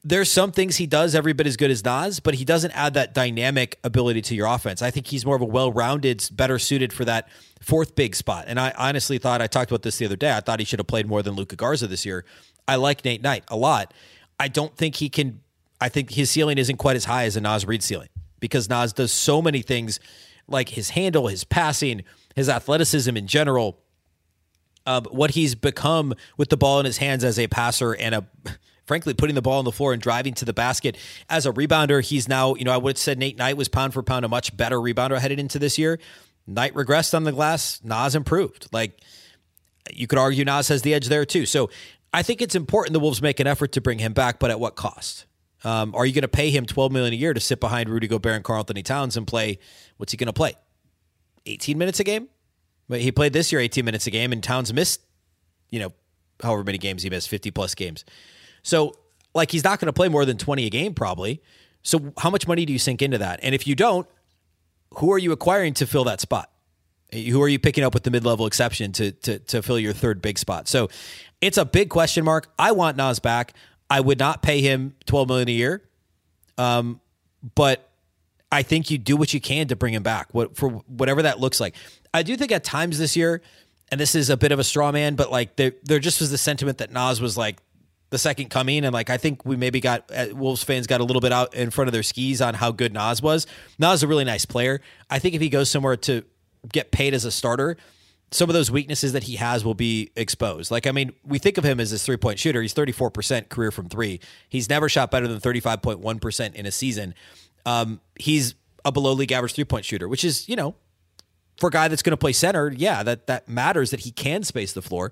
there's 0.04 0.32
some 0.32 0.52
things 0.52 0.78
he 0.78 0.88
does 0.88 1.14
every 1.14 1.34
bit 1.34 1.46
as 1.46 1.58
good 1.58 1.70
as 1.70 1.84
Naz, 1.84 2.20
but 2.20 2.34
he 2.34 2.44
doesn't 2.44 2.72
add 2.72 2.96
that 2.96 3.14
dynamic 3.14 3.80
ability 3.84 4.22
to 4.24 4.36
your 4.36 4.48
offense. 4.48 4.82
I 4.82 4.90
think 4.90 5.08
he's 5.08 5.26
more 5.26 5.36
of 5.36 5.42
a 5.42 5.46
well-rounded, 5.46 6.28
better 6.32 6.58
suited 6.58 6.92
for 6.92 7.06
that 7.06 7.30
fourth 7.62 7.96
big 7.96 8.16
spot. 8.16 8.46
And 8.48 8.60
I 8.60 8.74
honestly 8.78 9.20
thought 9.20 9.42
I 9.42 9.48
talked 9.48 9.70
about 9.70 9.84
this 9.84 9.98
the 9.98 10.06
other 10.06 10.16
day. 10.16 10.36
I 10.36 10.40
thought 10.40 10.60
he 10.60 10.66
should 10.66 10.80
have 10.80 10.88
played 10.88 11.08
more 11.08 11.22
than 11.22 11.36
Luka 11.36 11.56
Garza 11.56 11.88
this 11.88 12.06
year. 12.06 12.26
I 12.68 12.76
like 12.78 13.06
Nate 13.06 13.22
Knight 13.22 13.44
a 13.48 13.56
lot. 13.56 13.94
I 14.40 14.48
don't 14.48 14.76
think 14.76 14.96
he 14.96 15.10
can 15.10 15.42
I 15.80 15.90
think 15.90 16.12
his 16.12 16.30
ceiling 16.30 16.60
isn't 16.60 16.78
quite 16.78 16.96
as 16.96 17.06
high 17.06 17.26
as 17.26 17.36
a 17.36 17.42
Naz 17.42 17.66
Reid 17.66 17.82
ceiling 17.82 18.10
because 18.40 18.70
Naz 18.70 18.94
does 18.94 19.12
so 19.12 19.42
many 19.42 19.64
things 19.64 20.00
like 20.48 20.70
his 20.70 20.92
handle, 20.92 21.28
his 21.28 21.44
passing, 21.44 22.04
his 22.36 22.50
athleticism 22.50 23.18
in 23.18 23.26
general. 23.26 23.80
Uh, 24.86 25.02
what 25.12 25.32
he's 25.32 25.54
become 25.56 26.14
with 26.38 26.50
the 26.50 26.58
ball 26.58 26.80
in 26.80 26.86
his 26.86 26.98
hands 26.98 27.24
as 27.24 27.38
a 27.38 27.48
passer 27.48 27.94
and 27.94 28.16
a 28.16 28.28
frankly 28.86 29.14
putting 29.14 29.36
the 29.36 29.42
ball 29.42 29.60
on 29.60 29.66
the 29.66 29.72
floor 29.72 29.94
and 29.94 30.02
driving 30.02 30.34
to 30.34 30.46
the 30.46 30.54
basket 30.54 30.98
as 31.30 31.46
a 31.46 31.52
rebounder 31.52 32.04
he's 32.04 32.28
now 32.28 32.56
you 32.56 32.64
know 32.64 32.72
i 32.72 32.78
would 32.78 32.92
have 32.92 32.98
said 32.98 33.18
nate 33.18 33.38
knight 33.38 33.58
was 33.58 33.68
pound 33.68 33.94
for 33.94 34.04
pound 34.04 34.26
a 34.26 34.28
much 34.28 34.56
better 34.56 34.78
rebounder 34.78 35.18
headed 35.20 35.40
into 35.40 35.60
this 35.60 35.78
year 35.78 36.00
knight 36.48 36.74
regressed 36.74 37.14
on 37.14 37.24
the 37.24 37.32
glass 37.32 37.80
Naz 37.84 38.16
improved 38.16 38.68
like 38.72 39.00
you 39.92 40.08
could 40.08 40.20
argue 40.20 40.46
Naz 40.46 40.68
has 40.68 40.82
the 40.82 40.94
edge 40.94 41.08
there 41.08 41.26
too 41.26 41.46
so 41.46 41.70
i 42.14 42.24
think 42.24 42.42
it's 42.42 42.56
important 42.56 42.94
the 42.94 43.00
wolves 43.00 43.22
make 43.22 43.40
an 43.40 43.48
effort 43.48 43.72
to 43.74 43.82
bring 43.82 44.00
him 44.00 44.14
back 44.14 44.40
but 44.40 44.52
at 44.52 44.60
what 44.60 44.76
cost 44.76 45.26
um, 45.64 45.94
are 45.96 46.06
you 46.06 46.14
going 46.14 46.24
to 46.24 46.28
pay 46.28 46.50
him 46.50 46.66
twelve 46.66 46.92
million 46.92 47.14
a 47.14 47.18
year 47.18 47.34
to 47.34 47.40
sit 47.40 47.60
behind 47.60 47.90
Rudy 47.90 48.08
Gobert 48.08 48.36
and 48.36 48.44
Karl-Anthony 48.44 48.84
Towns 48.84 49.16
and 49.16 49.28
play? 49.28 49.60
What's 49.98 50.12
he 50.12 50.18
going 50.18 50.28
to 50.28 50.34
play? 50.34 50.56
Eighteen 51.46 51.78
minutes 51.78 52.00
a 52.00 52.04
game. 52.04 52.30
But 52.90 53.02
he 53.02 53.12
played 53.12 53.34
this 53.34 53.52
year 53.52 53.62
eighteen 53.62 53.86
minutes 53.86 54.08
a 54.08 54.12
game, 54.12 54.32
and 54.32 54.44
Towns 54.44 54.74
missed, 54.74 55.02
you 55.70 55.80
know, 55.80 55.94
however 56.42 56.64
many 56.64 56.78
games 56.78 57.04
he 57.04 57.10
missed, 57.10 57.30
fifty 57.30 57.52
plus 57.52 57.76
games. 57.76 58.06
So 58.64 58.96
like 59.34 59.52
he's 59.52 59.64
not 59.64 59.80
going 59.80 59.88
to 59.88 59.94
play 59.94 60.10
more 60.10 60.26
than 60.26 60.38
twenty 60.38 60.66
a 60.66 60.70
game 60.70 60.94
probably. 60.94 61.42
So 61.84 62.14
how 62.18 62.30
much 62.30 62.48
money 62.48 62.66
do 62.66 62.74
you 62.74 62.80
sink 62.80 63.02
into 63.02 63.18
that? 63.18 63.40
And 63.42 63.56
if 63.56 63.66
you 63.66 63.76
don't, 63.76 64.08
who 64.96 65.12
are 65.12 65.18
you 65.18 65.32
acquiring 65.32 65.74
to 65.76 65.88
fill 65.88 66.04
that 66.04 66.22
spot? 66.22 66.50
Who 67.14 67.42
are 67.42 67.50
you 67.50 67.60
picking 67.60 67.84
up 67.84 67.94
with 67.94 68.04
the 68.04 68.12
mid-level 68.12 68.46
exception 68.46 68.92
to 68.94 69.12
to 69.12 69.40
to 69.40 69.62
fill 69.62 69.80
your 69.80 69.94
third 69.94 70.22
big 70.22 70.38
spot? 70.38 70.68
So 70.68 70.90
it's 71.42 71.58
a 71.58 71.66
big 71.66 71.90
question 71.90 72.24
mark. 72.24 72.52
I 72.58 72.72
want 72.72 72.98
Naz 72.98 73.20
back. 73.20 73.54
I 73.90 74.00
would 74.00 74.20
not 74.20 74.42
pay 74.42 74.62
him 74.62 74.96
twelve 75.06 75.28
million 75.28 75.50
a 75.50 75.52
year, 75.52 75.82
um, 76.58 77.02
but 77.56 77.90
I 78.52 78.64
think 78.64 78.92
you 78.92 78.98
do 78.98 79.18
what 79.18 79.34
you 79.34 79.42
can 79.42 79.68
to 79.70 79.76
bring 79.76 79.94
him 79.94 80.04
back, 80.04 80.34
what 80.34 80.56
for 80.56 80.70
whatever 80.70 81.22
that 81.24 81.40
looks 81.40 81.60
like. 81.60 81.76
I 82.14 82.24
do 82.24 82.38
think 82.38 82.52
at 82.52 82.64
times 82.64 82.98
this 82.98 83.16
year, 83.16 83.42
and 83.92 84.00
this 84.00 84.16
is 84.16 84.30
a 84.30 84.38
bit 84.38 84.52
of 84.52 84.60
a 84.60 84.64
straw 84.64 84.92
man, 84.92 85.16
but 85.16 85.32
like 85.32 85.56
there, 85.56 85.74
there 85.84 86.00
just 86.00 86.20
was 86.20 86.32
the 86.32 86.38
sentiment 86.38 86.78
that 86.78 86.92
Naz 86.92 87.20
was 87.20 87.38
like 87.38 87.58
the 88.12 88.18
second 88.18 88.50
coming, 88.50 88.86
and 88.86 88.94
like 88.94 89.10
I 89.10 89.18
think 89.18 89.46
we 89.46 89.56
maybe 89.56 89.80
got 89.80 90.12
uh, 90.14 90.28
Wolves 90.34 90.64
fans 90.64 90.86
got 90.86 91.02
a 91.02 91.04
little 91.04 91.22
bit 91.22 91.32
out 91.32 91.56
in 91.56 91.72
front 91.72 91.88
of 91.88 91.94
their 91.94 92.04
skis 92.04 92.42
on 92.42 92.54
how 92.54 92.72
good 92.72 92.94
Naz 92.94 93.22
was. 93.22 93.48
Naz 93.80 94.00
is 94.00 94.04
a 94.04 94.08
really 94.08 94.26
nice 94.26 94.46
player. 94.46 94.82
I 95.10 95.18
think 95.18 95.34
if 95.34 95.42
he 95.42 95.50
goes 95.50 95.72
somewhere 95.72 95.98
to 95.98 96.24
get 96.72 96.92
paid 96.92 97.14
as 97.14 97.26
a 97.26 97.32
starter, 97.32 97.78
some 98.32 98.50
of 98.50 98.54
those 98.54 98.70
weaknesses 98.70 99.14
that 99.14 99.24
he 99.24 99.38
has 99.38 99.64
will 99.64 99.76
be 99.76 100.12
exposed. 100.16 100.72
Like, 100.72 100.88
I 100.88 100.92
mean, 100.92 101.14
we 101.26 101.40
think 101.40 101.58
of 101.58 101.64
him 101.64 101.80
as 101.80 101.92
this 101.92 102.06
three 102.06 102.18
point 102.18 102.38
shooter. 102.38 102.62
He's 102.62 102.74
34% 102.74 103.50
career 103.50 103.72
from 103.72 103.88
three. 103.88 104.20
He's 104.50 104.70
never 104.70 104.90
shot 104.90 105.10
better 105.10 105.28
than 105.28 105.40
35.1% 105.40 106.54
in 106.54 106.66
a 106.66 106.72
season. 106.72 107.14
Um, 107.66 108.02
he's 108.16 108.56
a 108.84 108.92
below 108.92 109.14
league 109.14 109.32
average 109.32 109.54
three 109.54 109.66
point 109.66 109.86
shooter, 109.86 110.08
which 110.08 110.26
is, 110.26 110.50
you 110.50 110.58
know, 110.58 110.76
for 111.58 111.68
a 111.68 111.72
guy 111.72 111.88
that's 111.88 112.02
going 112.02 112.12
to 112.12 112.18
play 112.18 112.34
center, 112.34 112.74
yeah, 112.76 113.04
that, 113.04 113.28
that 113.28 113.48
matters 113.48 113.92
that 113.92 114.02
he 114.02 114.12
can 114.12 114.44
space 114.44 114.74
the 114.74 114.82
floor. 114.82 115.12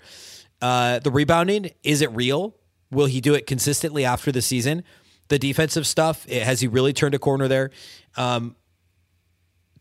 Uh, 0.62 1.00
the 1.00 1.12
rebounding, 1.12 1.72
is 1.84 2.02
it 2.02 2.12
real? 2.12 2.56
Will 2.92 3.06
he 3.06 3.22
do 3.22 3.34
it 3.34 3.46
consistently 3.46 4.06
after 4.06 4.32
the 4.32 4.42
season? 4.42 4.84
The 5.28 5.38
defensive 5.40 5.86
stuff, 5.86 6.26
has 6.26 6.60
he 6.60 6.68
really 6.68 6.94
turned 6.94 7.14
a 7.14 7.20
corner 7.20 7.48
there? 7.48 7.70
Um, 8.18 8.56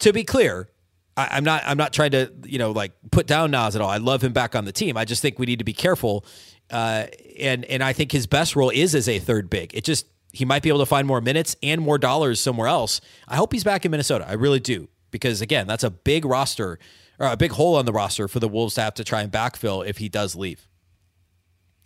to 0.01 0.13
be 0.13 0.25
clear, 0.25 0.69
I, 1.17 1.37
am 1.37 1.45
not 1.45 1.63
I'm 1.67 1.77
not 1.77 1.93
trying 1.93 2.13
to 2.13 2.33
you 2.45 2.59
know 2.59 2.71
like 2.71 2.93
put 3.11 3.27
down 3.27 3.51
Naz 3.51 3.75
at 3.75 3.83
all. 3.83 3.91
I 3.91 3.97
love 3.97 4.23
him 4.23 4.33
back 4.33 4.55
on 4.55 4.65
the 4.65 4.73
team. 4.73 4.97
I 4.97 5.05
just 5.05 5.21
think 5.23 5.39
we 5.39 5.47
need 5.47 5.59
to 5.59 5.65
be 5.65 5.73
careful. 5.73 6.25
Uh, 6.71 7.07
and 7.41 7.65
and 7.65 7.83
I 7.83 7.93
think 7.93 8.13
his 8.13 8.27
best 8.27 8.55
role 8.55 8.71
is 8.71 8.95
as 8.95 9.09
a 9.09 9.19
third 9.19 9.51
big. 9.51 9.75
It 9.75 9.85
just 9.85 10.07
he 10.33 10.45
might 10.45 10.63
be 10.63 10.69
able 10.69 10.79
to 10.81 10.87
find 10.87 11.07
more 11.07 11.21
minutes 11.21 11.57
and 11.63 11.81
more 11.81 11.99
dollars 11.99 12.41
somewhere 12.41 12.69
else. 12.69 13.01
I 13.27 13.37
hope 13.37 13.53
he's 13.53 13.65
back 13.65 13.85
in 13.85 13.91
Minnesota. 13.91 14.27
I 14.29 14.35
really 14.35 14.61
do 14.61 14.89
because 15.11 15.41
again, 15.41 15.67
that's 15.67 15.85
a 15.85 15.91
big 15.91 16.25
roster 16.25 16.79
or 17.19 17.27
a 17.27 17.37
big 17.37 17.53
hole 17.53 17.75
on 17.77 17.85
the 17.85 17.93
roster 17.93 18.29
for 18.29 18.39
the 18.39 18.49
Wolves 18.49 18.75
to 18.75 18.83
have 18.83 18.95
to 18.95 19.05
try 19.05 19.23
and 19.23 19.33
backfill 19.33 19.85
if 19.87 19.99
he 19.99 20.09
does 20.09 20.37
leave. 20.37 20.69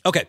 Okay, 0.05 0.25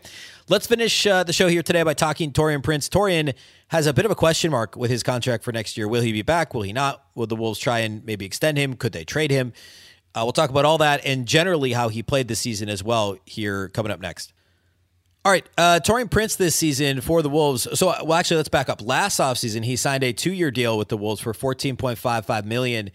let's 0.50 0.68
finish 0.68 1.06
uh, 1.08 1.24
the 1.24 1.34
show 1.34 1.48
here 1.48 1.64
today 1.64 1.84
by 1.84 1.94
talking 1.94 2.32
Taurean 2.32 2.64
Prince. 2.64 2.90
Taurean 2.90 3.34
has 3.70 3.88
a 3.88 3.94
bit 3.94 4.06
of 4.06 4.12
a 4.12 4.16
question 4.16 4.52
mark 4.52 4.76
with 4.76 4.92
his 4.92 5.04
contract 5.04 5.44
for 5.44 5.52
next 5.52 5.78
year. 5.78 5.88
Will 5.88 6.02
he 6.02 6.12
be 6.12 6.22
back? 6.22 6.54
Will 6.54 6.62
he 6.62 6.74
not? 6.74 7.06
Will 7.16 7.28
the 7.28 7.36
Wolves 7.36 7.60
try 7.60 7.80
and 7.80 8.04
maybe 8.06 8.26
extend 8.26 8.58
him? 8.58 8.76
Could 8.76 8.94
they 8.94 9.04
trade 9.04 9.32
him? 9.32 9.54
Uh, 10.16 10.22
we'll 10.24 10.32
talk 10.32 10.50
about 10.50 10.66
all 10.66 10.78
that 10.78 11.04
and 11.06 11.26
generally 11.26 11.74
how 11.74 11.90
he 11.90 12.04
played 12.04 12.28
this 12.28 12.40
season 12.40 12.70
as 12.70 12.84
well 12.84 13.18
here 13.26 13.70
coming 13.70 13.92
up 13.92 14.00
next. 14.00 14.34
All 15.26 15.32
right, 15.32 15.48
uh, 15.58 15.80
Taurean 15.82 16.12
Prince 16.12 16.36
this 16.36 16.54
season 16.54 17.00
for 17.00 17.22
the 17.22 17.30
Wolves. 17.30 17.66
So, 17.80 17.88
well, 18.04 18.16
actually, 18.16 18.38
let's 18.38 18.50
back 18.50 18.68
up. 18.68 18.82
Last 18.82 19.22
offseason, 19.22 19.64
he 19.64 19.78
signed 19.78 20.04
a 20.04 20.12
two-year 20.12 20.52
deal 20.52 20.78
with 20.78 20.90
the 20.90 20.98
Wolves 20.98 21.22
for 21.22 21.34
fourteen 21.34 21.78
point 21.78 21.98
five 21.98 22.26
five 22.26 22.46
million, 22.46 22.92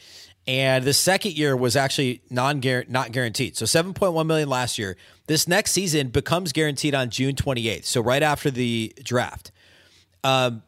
and 0.48 0.82
the 0.82 0.94
second 0.94 1.34
year 1.34 1.54
was 1.54 1.76
actually 1.76 2.22
non 2.30 2.60
not 2.88 3.12
guaranteed. 3.12 3.56
So, 3.56 3.66
seven 3.66 3.94
point 3.94 4.14
one 4.14 4.26
million 4.26 4.48
last 4.48 4.78
year. 4.78 4.96
This 5.26 5.46
next 5.46 5.72
season 5.72 6.08
becomes 6.08 6.52
guaranteed 6.52 6.94
on 6.94 7.10
June 7.10 7.36
twenty 7.36 7.68
eighth. 7.68 7.84
So, 7.84 8.00
right 8.00 8.22
after 8.22 8.50
the 8.50 8.92
draft, 9.04 9.52
um, 10.24 10.62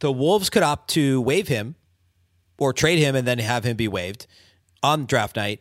the 0.00 0.12
Wolves 0.12 0.50
could 0.50 0.64
opt 0.64 0.90
to 0.90 1.20
waive 1.20 1.48
him 1.48 1.76
or 2.58 2.72
trade 2.72 2.98
him 2.98 3.14
and 3.14 3.26
then 3.26 3.38
have 3.38 3.64
him 3.64 3.76
be 3.76 3.88
waived 3.88 4.26
on 4.82 5.06
draft 5.06 5.36
night 5.36 5.60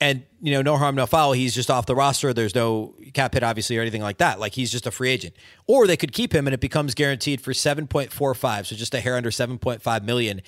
and 0.00 0.22
you 0.40 0.52
know, 0.52 0.62
no 0.62 0.76
harm, 0.76 0.94
no 0.94 1.06
foul. 1.06 1.32
He's 1.32 1.54
just 1.54 1.70
off 1.70 1.86
the 1.86 1.94
roster. 1.94 2.32
There's 2.32 2.54
no 2.54 2.94
cap 3.14 3.34
hit, 3.34 3.42
obviously, 3.42 3.78
or 3.78 3.80
anything 3.80 4.02
like 4.02 4.18
that. 4.18 4.38
Like 4.38 4.52
he's 4.52 4.70
just 4.70 4.86
a 4.86 4.90
free 4.90 5.10
agent. 5.10 5.34
Or 5.66 5.86
they 5.86 5.96
could 5.96 6.12
keep 6.12 6.34
him, 6.34 6.46
and 6.46 6.54
it 6.54 6.60
becomes 6.60 6.94
guaranteed 6.94 7.40
for 7.40 7.52
seven 7.54 7.86
point 7.86 8.12
four 8.12 8.34
five, 8.34 8.66
so 8.66 8.76
just 8.76 8.94
a 8.94 9.00
hair 9.00 9.16
under 9.16 9.30
seven 9.30 9.58
point 9.58 9.82
five 9.82 10.04
million 10.04 10.42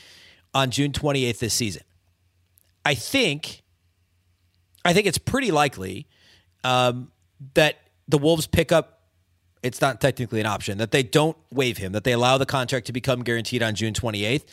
on 0.54 0.70
June 0.70 0.92
twenty 0.92 1.24
eighth 1.24 1.40
this 1.40 1.54
season. 1.54 1.82
I 2.84 2.94
think, 2.94 3.62
I 4.84 4.92
think 4.92 5.06
it's 5.06 5.18
pretty 5.18 5.50
likely 5.50 6.06
um, 6.64 7.10
that 7.54 7.76
the 8.08 8.18
Wolves 8.18 8.46
pick 8.46 8.72
up. 8.72 8.94
It's 9.60 9.80
not 9.80 10.00
technically 10.00 10.38
an 10.38 10.46
option 10.46 10.78
that 10.78 10.92
they 10.92 11.02
don't 11.02 11.36
waive 11.50 11.78
him. 11.78 11.92
That 11.92 12.04
they 12.04 12.12
allow 12.12 12.38
the 12.38 12.46
contract 12.46 12.86
to 12.86 12.92
become 12.92 13.24
guaranteed 13.24 13.62
on 13.62 13.74
June 13.74 13.92
twenty 13.92 14.24
eighth 14.24 14.46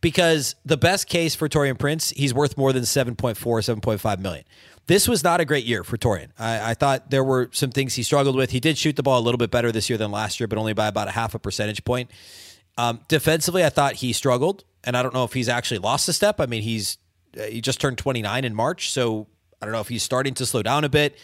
because 0.00 0.54
the 0.64 0.76
best 0.76 1.08
case 1.08 1.34
for 1.34 1.48
Taurean 1.48 1.78
Prince, 1.78 2.10
he's 2.10 2.32
worth 2.32 2.56
more 2.56 2.72
than 2.72 2.84
7.4, 2.84 3.36
7.5 3.36 4.18
million. 4.20 4.44
This 4.86 5.08
was 5.08 5.22
not 5.22 5.40
a 5.40 5.44
great 5.44 5.64
year 5.64 5.84
for 5.84 5.96
Taurean. 5.96 6.28
I, 6.38 6.70
I, 6.70 6.74
thought 6.74 7.10
there 7.10 7.24
were 7.24 7.50
some 7.52 7.70
things 7.70 7.94
he 7.94 8.02
struggled 8.02 8.36
with. 8.36 8.50
He 8.50 8.60
did 8.60 8.78
shoot 8.78 8.96
the 8.96 9.02
ball 9.02 9.18
a 9.18 9.24
little 9.24 9.38
bit 9.38 9.50
better 9.50 9.70
this 9.70 9.90
year 9.90 9.98
than 9.98 10.10
last 10.10 10.40
year, 10.40 10.46
but 10.46 10.58
only 10.58 10.72
by 10.72 10.86
about 10.86 11.08
a 11.08 11.10
half 11.10 11.34
a 11.34 11.38
percentage 11.38 11.84
point. 11.84 12.10
Um, 12.78 13.00
defensively, 13.08 13.64
I 13.64 13.68
thought 13.70 13.96
he 13.96 14.12
struggled, 14.12 14.64
and 14.84 14.96
I 14.96 15.02
don't 15.02 15.12
know 15.12 15.24
if 15.24 15.34
he's 15.34 15.48
actually 15.48 15.78
lost 15.78 16.08
a 16.08 16.12
step. 16.12 16.40
I 16.40 16.46
mean, 16.46 16.62
he's 16.62 16.96
uh, 17.38 17.44
he 17.44 17.60
just 17.60 17.80
turned 17.80 17.98
29 17.98 18.44
in 18.44 18.54
March, 18.54 18.90
so 18.90 19.26
I 19.60 19.66
don't 19.66 19.72
know 19.72 19.80
if 19.80 19.88
he's 19.88 20.02
starting 20.02 20.34
to 20.34 20.46
slow 20.46 20.62
down 20.62 20.84
a 20.84 20.88
bit. 20.88 21.18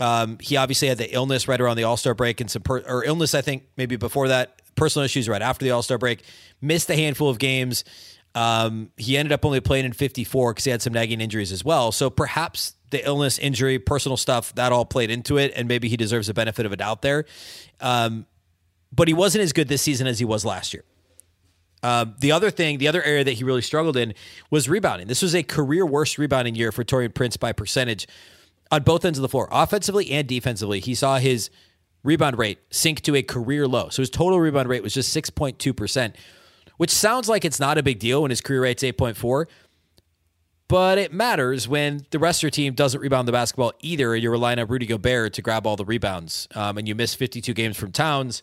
Um, 0.00 0.38
he 0.40 0.56
obviously 0.56 0.88
had 0.88 0.98
the 0.98 1.12
illness 1.12 1.48
right 1.48 1.60
around 1.60 1.76
the 1.76 1.84
All 1.84 1.96
Star 1.96 2.14
break 2.14 2.40
and 2.40 2.50
some 2.50 2.62
per- 2.62 2.84
or 2.86 3.04
illness, 3.04 3.34
I 3.34 3.40
think 3.40 3.64
maybe 3.76 3.96
before 3.96 4.28
that 4.28 4.62
personal 4.76 5.04
issues 5.04 5.28
right 5.28 5.42
after 5.42 5.64
the 5.64 5.72
All 5.72 5.82
Star 5.82 5.98
break, 5.98 6.22
missed 6.60 6.88
a 6.90 6.94
handful 6.94 7.28
of 7.28 7.38
games. 7.38 7.84
Um, 8.34 8.90
he 8.96 9.16
ended 9.16 9.32
up 9.32 9.44
only 9.44 9.60
playing 9.60 9.84
in 9.84 9.92
54 9.92 10.52
because 10.52 10.64
he 10.64 10.70
had 10.70 10.82
some 10.82 10.92
nagging 10.92 11.20
injuries 11.20 11.50
as 11.50 11.64
well. 11.64 11.90
So 11.90 12.10
perhaps 12.10 12.74
the 12.90 13.04
illness, 13.04 13.38
injury, 13.38 13.78
personal 13.78 14.16
stuff, 14.16 14.54
that 14.54 14.70
all 14.70 14.84
played 14.84 15.10
into 15.10 15.38
it, 15.38 15.52
and 15.56 15.66
maybe 15.66 15.88
he 15.88 15.96
deserves 15.96 16.28
the 16.28 16.34
benefit 16.34 16.64
of 16.64 16.72
a 16.72 16.76
doubt 16.76 17.02
there. 17.02 17.24
Um, 17.80 18.26
but 18.92 19.08
he 19.08 19.14
wasn't 19.14 19.42
as 19.42 19.52
good 19.52 19.68
this 19.68 19.82
season 19.82 20.06
as 20.06 20.18
he 20.18 20.24
was 20.24 20.44
last 20.44 20.72
year. 20.72 20.84
Uh, 21.82 22.06
the 22.18 22.32
other 22.32 22.50
thing, 22.50 22.78
the 22.78 22.88
other 22.88 23.02
area 23.02 23.24
that 23.24 23.32
he 23.32 23.44
really 23.44 23.62
struggled 23.62 23.96
in 23.96 24.14
was 24.50 24.68
rebounding. 24.68 25.06
This 25.06 25.22
was 25.22 25.34
a 25.34 25.42
career 25.42 25.86
worst 25.86 26.18
rebounding 26.18 26.54
year 26.54 26.72
for 26.72 26.84
Taurean 26.84 27.14
Prince 27.14 27.36
by 27.36 27.52
percentage 27.52 28.06
on 28.70 28.82
both 28.82 29.04
ends 29.04 29.18
of 29.18 29.22
the 29.22 29.28
floor, 29.28 29.48
offensively 29.50 30.10
and 30.10 30.26
defensively. 30.26 30.80
He 30.80 30.94
saw 30.94 31.18
his 31.18 31.50
rebound 32.02 32.38
rate 32.38 32.58
sink 32.70 33.00
to 33.02 33.14
a 33.14 33.22
career 33.22 33.66
low. 33.66 33.88
So 33.88 34.02
his 34.02 34.10
total 34.10 34.40
rebound 34.40 34.68
rate 34.68 34.82
was 34.82 34.94
just 34.94 35.16
6.2%, 35.16 36.14
which 36.76 36.90
sounds 36.90 37.28
like 37.28 37.44
it's 37.44 37.60
not 37.60 37.78
a 37.78 37.82
big 37.82 37.98
deal 37.98 38.22
when 38.22 38.30
his 38.30 38.40
career 38.40 38.62
rate's 38.62 38.82
8.4. 38.82 39.46
But 40.68 40.98
it 40.98 41.14
matters 41.14 41.66
when 41.66 42.04
the 42.10 42.18
rest 42.18 42.40
of 42.40 42.42
your 42.42 42.50
team 42.50 42.74
doesn't 42.74 43.00
rebound 43.00 43.26
the 43.26 43.32
basketball 43.32 43.72
either, 43.80 44.14
you're 44.14 44.32
relying 44.32 44.58
on 44.58 44.66
Rudy 44.66 44.84
Gobert 44.84 45.32
to 45.34 45.42
grab 45.42 45.66
all 45.66 45.76
the 45.76 45.84
rebounds. 45.84 46.46
Um, 46.54 46.76
and 46.76 46.86
you 46.86 46.94
miss 46.94 47.14
52 47.14 47.54
games 47.54 47.78
from 47.78 47.90
Towns. 47.90 48.42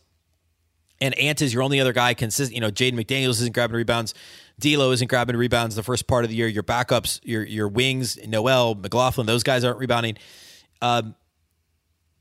And 1.01 1.17
Ant 1.17 1.41
is 1.41 1.53
your 1.53 1.63
only 1.63 1.79
other 1.79 1.93
guy 1.93 2.13
consistent. 2.13 2.55
You 2.55 2.61
know, 2.61 2.71
Jaden 2.71 2.93
McDaniels 2.93 3.41
isn't 3.41 3.53
grabbing 3.53 3.75
rebounds. 3.75 4.13
D'Lo 4.59 4.91
isn't 4.91 5.07
grabbing 5.07 5.35
rebounds 5.35 5.75
the 5.75 5.83
first 5.83 6.07
part 6.07 6.23
of 6.23 6.29
the 6.29 6.35
year. 6.35 6.47
Your 6.47 6.63
backups, 6.63 7.19
your 7.23 7.43
your 7.43 7.67
wings, 7.67 8.17
Nowell, 8.25 8.75
McLaughlin, 8.75 9.27
those 9.27 9.43
guys 9.43 9.63
aren't 9.63 9.79
rebounding. 9.79 10.17
Um, 10.81 11.15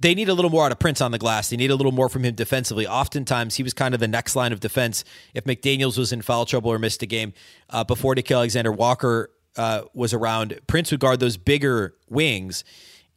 they 0.01 0.15
need 0.15 0.29
a 0.29 0.35
little 0.35 0.51
more 0.51 0.67
out 0.67 0.73
of 0.73 0.79
Prince 0.79 1.01
on 1.01 1.13
the 1.13 1.19
glass. 1.19 1.51
They 1.51 1.57
need 1.57 1.71
a 1.71 1.77
little 1.77 1.93
more 1.93 2.09
from 2.09 2.25
him 2.25 2.35
defensively. 2.35 2.87
Oftentimes, 2.87 3.55
he 3.55 3.63
was 3.63 3.73
kind 3.73 3.95
of 3.95 4.01
the 4.01 4.09
next 4.09 4.35
line 4.35 4.53
of 4.53 4.61
defense. 4.61 5.05
If 5.33 5.45
McDaniels 5.45 5.97
was 5.97 6.13
in 6.13 6.21
foul 6.21 6.45
trouble 6.45 6.71
or 6.73 6.79
missed 6.79 7.03
a 7.03 7.07
game 7.07 7.33
uh, 7.71 7.85
before 7.85 8.15
Nickeil 8.15 8.37
Alexander 8.37 8.73
Walker 8.73 9.31
uh, 9.57 9.83
was 9.95 10.13
around, 10.13 10.61
Prince 10.67 10.91
would 10.91 11.01
guard 11.01 11.21
those 11.21 11.37
bigger 11.37 11.95
wings. 12.09 12.65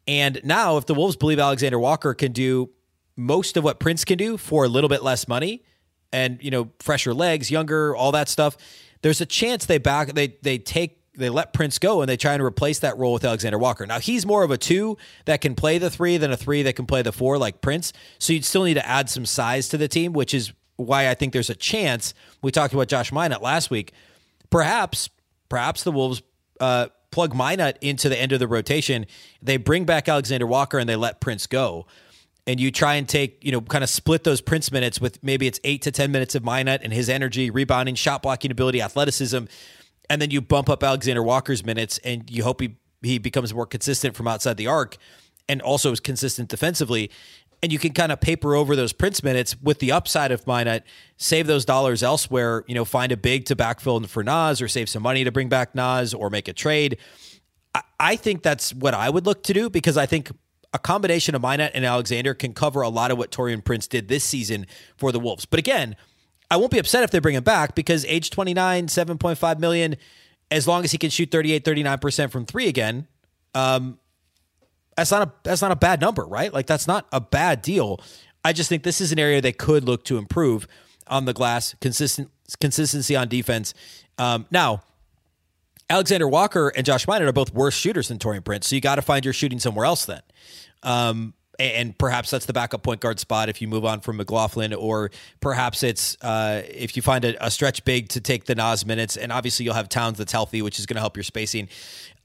And 0.06 0.40
now, 0.44 0.78
if 0.78 0.86
the 0.86 0.94
Wolves 0.94 1.16
believe 1.16 1.38
Alexander 1.38 1.78
Walker 1.78 2.14
can 2.14 2.32
do 2.32 2.70
most 3.18 3.56
of 3.56 3.64
what 3.64 3.80
Prince 3.80 4.04
can 4.04 4.16
do 4.16 4.36
for 4.36 4.64
a 4.64 4.68
little 4.68 4.88
bit 4.88 5.02
less 5.02 5.26
money, 5.26 5.64
and 6.12 6.38
you 6.42 6.50
know, 6.50 6.70
fresher 6.78 7.12
legs, 7.12 7.50
younger, 7.50 7.94
all 7.94 8.12
that 8.12 8.28
stuff, 8.28 8.56
there's 9.02 9.20
a 9.20 9.26
chance 9.26 9.66
they 9.66 9.78
back 9.78 10.14
they 10.14 10.36
they 10.42 10.56
take 10.56 10.98
they 11.14 11.28
let 11.28 11.52
Prince 11.52 11.80
go 11.80 12.00
and 12.00 12.08
they 12.08 12.16
try 12.16 12.34
and 12.34 12.42
replace 12.42 12.78
that 12.78 12.96
role 12.96 13.12
with 13.12 13.24
Alexander 13.24 13.58
Walker. 13.58 13.84
Now 13.84 13.98
he's 13.98 14.24
more 14.24 14.44
of 14.44 14.52
a 14.52 14.56
two 14.56 14.96
that 15.24 15.40
can 15.40 15.56
play 15.56 15.78
the 15.78 15.90
three 15.90 16.16
than 16.16 16.30
a 16.30 16.36
three 16.36 16.62
that 16.62 16.74
can 16.76 16.86
play 16.86 17.02
the 17.02 17.12
four 17.12 17.38
like 17.38 17.60
Prince. 17.60 17.92
So 18.20 18.32
you'd 18.32 18.44
still 18.44 18.62
need 18.62 18.74
to 18.74 18.86
add 18.86 19.10
some 19.10 19.26
size 19.26 19.68
to 19.70 19.76
the 19.76 19.88
team, 19.88 20.12
which 20.12 20.32
is 20.32 20.52
why 20.76 21.10
I 21.10 21.14
think 21.14 21.32
there's 21.32 21.50
a 21.50 21.56
chance. 21.56 22.14
We 22.40 22.52
talked 22.52 22.72
about 22.72 22.86
Josh 22.86 23.10
Minott 23.10 23.42
last 23.42 23.68
week. 23.68 23.92
Perhaps, 24.48 25.10
perhaps 25.48 25.82
the 25.82 25.90
Wolves 25.90 26.22
uh, 26.60 26.86
plug 27.10 27.34
Minott 27.34 27.76
into 27.80 28.08
the 28.08 28.18
end 28.18 28.30
of 28.30 28.38
the 28.38 28.46
rotation. 28.46 29.04
They 29.42 29.56
bring 29.56 29.84
back 29.84 30.08
Alexander 30.08 30.46
Walker 30.46 30.78
and 30.78 30.88
they 30.88 30.96
let 30.96 31.20
Prince 31.20 31.48
go. 31.48 31.86
And 32.48 32.58
you 32.58 32.72
try 32.72 32.94
and 32.94 33.08
take, 33.08 33.44
you 33.44 33.52
know, 33.52 33.60
kind 33.60 33.84
of 33.84 33.90
split 33.90 34.24
those 34.24 34.40
Prince 34.40 34.72
minutes 34.72 35.00
with 35.00 35.22
maybe 35.22 35.46
it's 35.46 35.60
eight 35.62 35.82
to 35.82 35.92
10 35.92 36.10
minutes 36.10 36.34
of 36.34 36.42
Minott 36.42 36.80
and 36.82 36.92
his 36.92 37.08
energy, 37.08 37.50
rebounding, 37.50 37.94
shot 37.94 38.22
blocking 38.22 38.50
ability, 38.50 38.82
athleticism 38.82 39.44
and 40.10 40.22
then 40.22 40.30
you 40.30 40.40
bump 40.40 40.68
up 40.68 40.82
Alexander 40.82 41.22
Walker's 41.22 41.64
minutes 41.64 41.98
and 42.04 42.30
you 42.30 42.44
hope 42.44 42.60
he 42.60 42.76
he 43.00 43.18
becomes 43.18 43.54
more 43.54 43.66
consistent 43.66 44.16
from 44.16 44.26
outside 44.26 44.56
the 44.56 44.66
arc 44.66 44.96
and 45.48 45.62
also 45.62 45.92
is 45.92 46.00
consistent 46.00 46.48
defensively 46.48 47.10
and 47.62 47.72
you 47.72 47.78
can 47.78 47.92
kind 47.92 48.10
of 48.12 48.20
paper 48.20 48.54
over 48.54 48.74
those 48.74 48.92
Prince 48.92 49.22
minutes 49.22 49.60
with 49.60 49.80
the 49.80 49.90
upside 49.90 50.30
of 50.30 50.44
Minott, 50.44 50.82
save 51.16 51.48
those 51.48 51.64
dollars 51.64 52.04
elsewhere, 52.04 52.64
you 52.68 52.74
know, 52.74 52.84
find 52.84 53.10
a 53.10 53.16
big 53.16 53.46
to 53.46 53.56
backfill 53.56 54.04
for 54.06 54.22
Naz 54.22 54.62
or 54.62 54.68
save 54.68 54.88
some 54.88 55.02
money 55.02 55.24
to 55.24 55.32
bring 55.32 55.48
back 55.48 55.74
Naz 55.74 56.14
or 56.14 56.30
make 56.30 56.46
a 56.46 56.52
trade. 56.52 56.98
I, 57.74 57.82
I 57.98 58.16
think 58.16 58.42
that's 58.42 58.72
what 58.72 58.94
I 58.94 59.10
would 59.10 59.26
look 59.26 59.42
to 59.44 59.52
do 59.52 59.70
because 59.70 59.96
I 59.96 60.06
think 60.06 60.30
a 60.72 60.78
combination 60.78 61.34
of 61.34 61.42
Minott 61.42 61.70
and 61.74 61.84
Alexander 61.84 62.34
can 62.34 62.52
cover 62.52 62.82
a 62.82 62.88
lot 62.88 63.10
of 63.10 63.18
what 63.18 63.30
Taurean 63.30 63.64
Prince 63.64 63.86
did 63.86 64.08
this 64.08 64.24
season 64.24 64.66
for 64.96 65.12
the 65.12 65.20
Wolves. 65.20 65.46
But 65.46 65.58
again, 65.58 65.96
I 66.50 66.56
won't 66.56 66.70
be 66.70 66.78
upset 66.78 67.04
if 67.04 67.10
they 67.10 67.18
bring 67.18 67.34
him 67.34 67.44
back 67.44 67.74
because 67.74 68.04
age 68.06 68.30
29, 68.30 68.86
7.5 68.86 69.58
million, 69.58 69.96
as 70.50 70.66
long 70.66 70.84
as 70.84 70.92
he 70.92 70.98
can 70.98 71.10
shoot 71.10 71.30
38, 71.30 71.64
39% 71.64 72.30
from 72.30 72.46
three 72.46 72.68
again, 72.68 73.06
um, 73.54 73.98
that's 74.96 75.10
not 75.10 75.28
a 75.28 75.32
that's 75.44 75.62
not 75.62 75.70
a 75.70 75.76
bad 75.76 76.00
number, 76.00 76.24
right? 76.24 76.52
Like 76.52 76.66
that's 76.66 76.88
not 76.88 77.06
a 77.12 77.20
bad 77.20 77.62
deal. 77.62 78.00
I 78.44 78.52
just 78.52 78.68
think 78.68 78.82
this 78.82 79.00
is 79.00 79.12
an 79.12 79.18
area 79.18 79.40
they 79.40 79.52
could 79.52 79.84
look 79.84 80.04
to 80.04 80.18
improve 80.18 80.66
on 81.06 81.24
the 81.24 81.32
glass, 81.32 81.74
consistent 81.80 82.30
consistency 82.60 83.14
on 83.14 83.28
defense. 83.28 83.74
Um, 84.18 84.46
now, 84.50 84.82
Alexander 85.90 86.28
Walker 86.28 86.68
and 86.68 86.84
Josh 86.84 87.06
Minott 87.06 87.28
are 87.28 87.32
both 87.32 87.52
worse 87.54 87.74
shooters 87.74 88.08
than 88.08 88.18
Taurean 88.18 88.44
Prince, 88.44 88.68
so 88.68 88.74
you 88.74 88.80
got 88.80 88.96
to 88.96 89.02
find 89.02 89.24
your 89.24 89.34
shooting 89.34 89.58
somewhere 89.58 89.86
else 89.86 90.04
then. 90.04 90.22
Um, 90.82 91.34
and 91.58 91.98
perhaps 91.98 92.30
that's 92.30 92.46
the 92.46 92.52
backup 92.52 92.82
point 92.82 93.00
guard 93.00 93.18
spot 93.18 93.48
if 93.48 93.60
you 93.60 93.66
move 93.66 93.84
on 93.84 94.00
from 94.00 94.16
McLaughlin, 94.18 94.72
or 94.72 95.10
perhaps 95.40 95.82
it's 95.82 96.16
uh, 96.22 96.62
if 96.68 96.94
you 96.94 97.02
find 97.02 97.24
a, 97.24 97.44
a, 97.44 97.50
stretch 97.50 97.84
big 97.84 98.08
to 98.10 98.20
take 98.20 98.44
the 98.44 98.54
Naz 98.54 98.86
minutes, 98.86 99.16
and 99.16 99.32
obviously 99.32 99.64
you'll 99.64 99.74
have 99.74 99.88
Towns 99.88 100.18
that's 100.18 100.30
healthy, 100.30 100.62
which 100.62 100.78
is 100.78 100.86
going 100.86 100.94
to 100.94 101.00
help 101.00 101.16
your 101.16 101.24
spacing. 101.24 101.68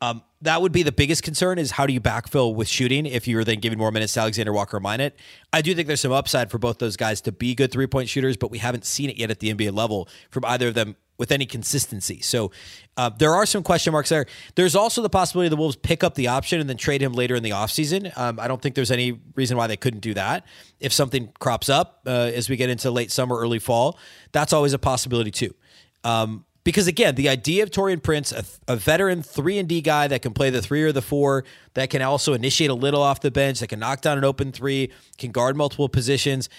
Um, 0.01 0.21
that 0.41 0.61
would 0.61 0.71
be 0.71 0.83
the 0.83 0.91
biggest 0.91 1.23
concern 1.23 1.57
is 1.57 1.71
how 1.71 1.87
do 1.87 1.93
you 1.93 2.01
backfill 2.01 2.53
with 2.53 2.67
shooting 2.67 3.05
if 3.05 3.27
you're 3.27 3.45
then 3.45 3.59
giving 3.59 3.79
more 3.79 3.91
minutes 3.91 4.13
to 4.13 4.19
Alexander 4.19 4.51
Walker 4.51 4.77
or 4.77 4.81
Minott. 4.81 5.13
I 5.53 5.61
do 5.61 5.73
think 5.73 5.87
there's 5.87 6.01
some 6.01 6.11
upside 6.11 6.51
for 6.51 6.57
both 6.57 6.77
those 6.79 6.97
guys 6.97 7.21
to 7.21 7.31
be 7.31 7.55
good 7.55 7.71
three 7.71 7.87
point 7.87 8.09
shooters, 8.09 8.37
but 8.37 8.51
we 8.51 8.57
haven't 8.57 8.85
seen 8.85 9.09
it 9.09 9.15
yet 9.15 9.31
at 9.31 9.39
the 9.39 9.53
NBA 9.53 9.73
level 9.73 10.09
from 10.29 10.45
either 10.45 10.67
of 10.67 10.73
them 10.73 10.95
with 11.23 11.31
any 11.31 11.45
consistency. 11.45 12.19
So 12.19 12.51
uh, 12.97 13.09
there 13.17 13.33
are 13.33 13.45
some 13.45 13.63
question 13.63 13.93
marks 13.93 14.09
there. 14.09 14.25
There's 14.55 14.75
also 14.75 15.01
the 15.01 15.09
possibility 15.09 15.47
the 15.47 15.55
Wolves 15.55 15.77
pick 15.77 16.03
up 16.03 16.15
the 16.15 16.27
option 16.27 16.59
and 16.59 16.69
then 16.69 16.75
trade 16.75 17.01
him 17.01 17.13
later 17.13 17.33
in 17.33 17.43
the 17.43 17.51
offseason. 17.51 18.11
Um, 18.17 18.41
I 18.41 18.49
don't 18.49 18.61
think 18.61 18.75
there's 18.75 18.91
any 18.91 19.21
reason 19.33 19.55
why 19.55 19.67
they 19.67 19.77
couldn't 19.77 20.01
do 20.01 20.13
that. 20.15 20.45
If 20.81 20.91
something 20.91 21.31
crops 21.39 21.69
up 21.69 22.01
uh, 22.05 22.09
as 22.09 22.49
we 22.49 22.57
get 22.57 22.69
into 22.69 22.91
late 22.91 23.09
summer, 23.09 23.39
early 23.39 23.59
fall, 23.59 23.97
that's 24.33 24.51
always 24.51 24.73
a 24.73 24.77
possibility 24.77 25.31
too. 25.31 25.55
Um, 26.03 26.43
because 26.65 26.87
again, 26.87 27.15
the 27.15 27.29
idea 27.29 27.63
of 27.63 27.71
Taurean 27.71 28.03
Prince, 28.03 28.33
a, 28.33 28.43
a, 28.67 28.75
veteran 28.75 29.23
three 29.23 29.59
and 29.59 29.69
D 29.69 29.79
guy 29.79 30.09
that 30.09 30.21
can 30.21 30.33
play 30.33 30.49
the 30.49 30.61
three 30.61 30.83
or 30.83 30.91
the 30.91 31.01
four, 31.01 31.45
that 31.75 31.89
can 31.89 32.01
also 32.01 32.33
initiate 32.33 32.69
a 32.69 32.73
little 32.73 33.01
off 33.01 33.21
the 33.21 33.31
bench, 33.31 33.61
that 33.61 33.67
can 33.67 33.79
knock 33.79 34.01
down 34.01 34.17
an 34.17 34.25
open 34.25 34.51
three, 34.51 34.91
can 35.17 35.31
guard 35.31 35.55
multiple 35.55 35.87
positions 35.87 36.49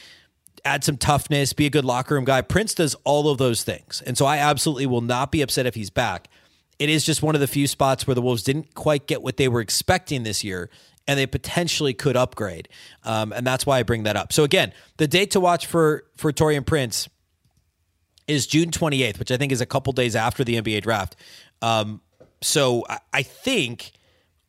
add 0.65 0.85
some 0.85 0.97
toughness, 0.97 1.53
be 1.53 1.67
a 1.67 1.71
good 1.71 1.85
locker 1.85 2.15
room 2.15 2.25
guy. 2.25 2.41
Prince 2.41 2.75
does 2.75 2.95
all 3.05 3.29
of 3.29 3.39
those 3.39 3.63
things. 3.63 4.03
And 4.07 4.17
so 4.17 4.27
I 4.27 4.39
absolutely 4.39 4.87
will 4.87 5.01
not 5.01 5.31
be 5.31 5.43
upset 5.43 5.67
if 5.67 5.75
he's 5.75 5.91
back. 5.91 6.29
It 6.79 6.89
is 6.89 7.05
just 7.05 7.23
one 7.23 7.35
of 7.35 7.41
the 7.41 7.47
few 7.47 7.67
spots 7.67 8.07
where 8.07 8.15
the 8.15 8.23
Wolves 8.23 8.43
didn't 8.43 8.75
quite 8.75 9.07
get 9.07 9.23
what 9.23 9.37
they 9.37 9.49
were 9.49 9.61
expecting 9.61 10.23
this 10.23 10.43
year 10.43 10.71
and 11.07 11.19
they 11.19 11.27
potentially 11.27 11.95
could 11.95 12.17
upgrade. 12.17 12.69
Um, 13.05 13.33
and 13.33 13.47
that's 13.47 13.67
why 13.67 13.79
I 13.79 13.83
bring 13.83 14.05
that 14.05 14.17
up. 14.17 14.33
So 14.33 14.43
again, 14.43 14.73
the 14.97 15.07
date 15.07 15.33
to 15.33 15.41
watch 15.41 15.67
for 15.67 16.05
for 16.17 16.33
Taurean 16.33 16.65
Prince 16.65 17.09
is 18.27 18.47
June 18.47 18.71
28th, 18.71 19.19
which 19.19 19.31
I 19.31 19.37
think 19.37 19.53
is 19.53 19.61
a 19.61 19.67
couple 19.67 19.93
days 19.93 20.17
after 20.17 20.45
the 20.45 20.61
NBA 20.61 20.83
draft. 20.83 21.15
Um, 21.61 22.01
so 22.43 22.85
I, 22.89 22.99
I 23.13 23.23
think 23.23 23.93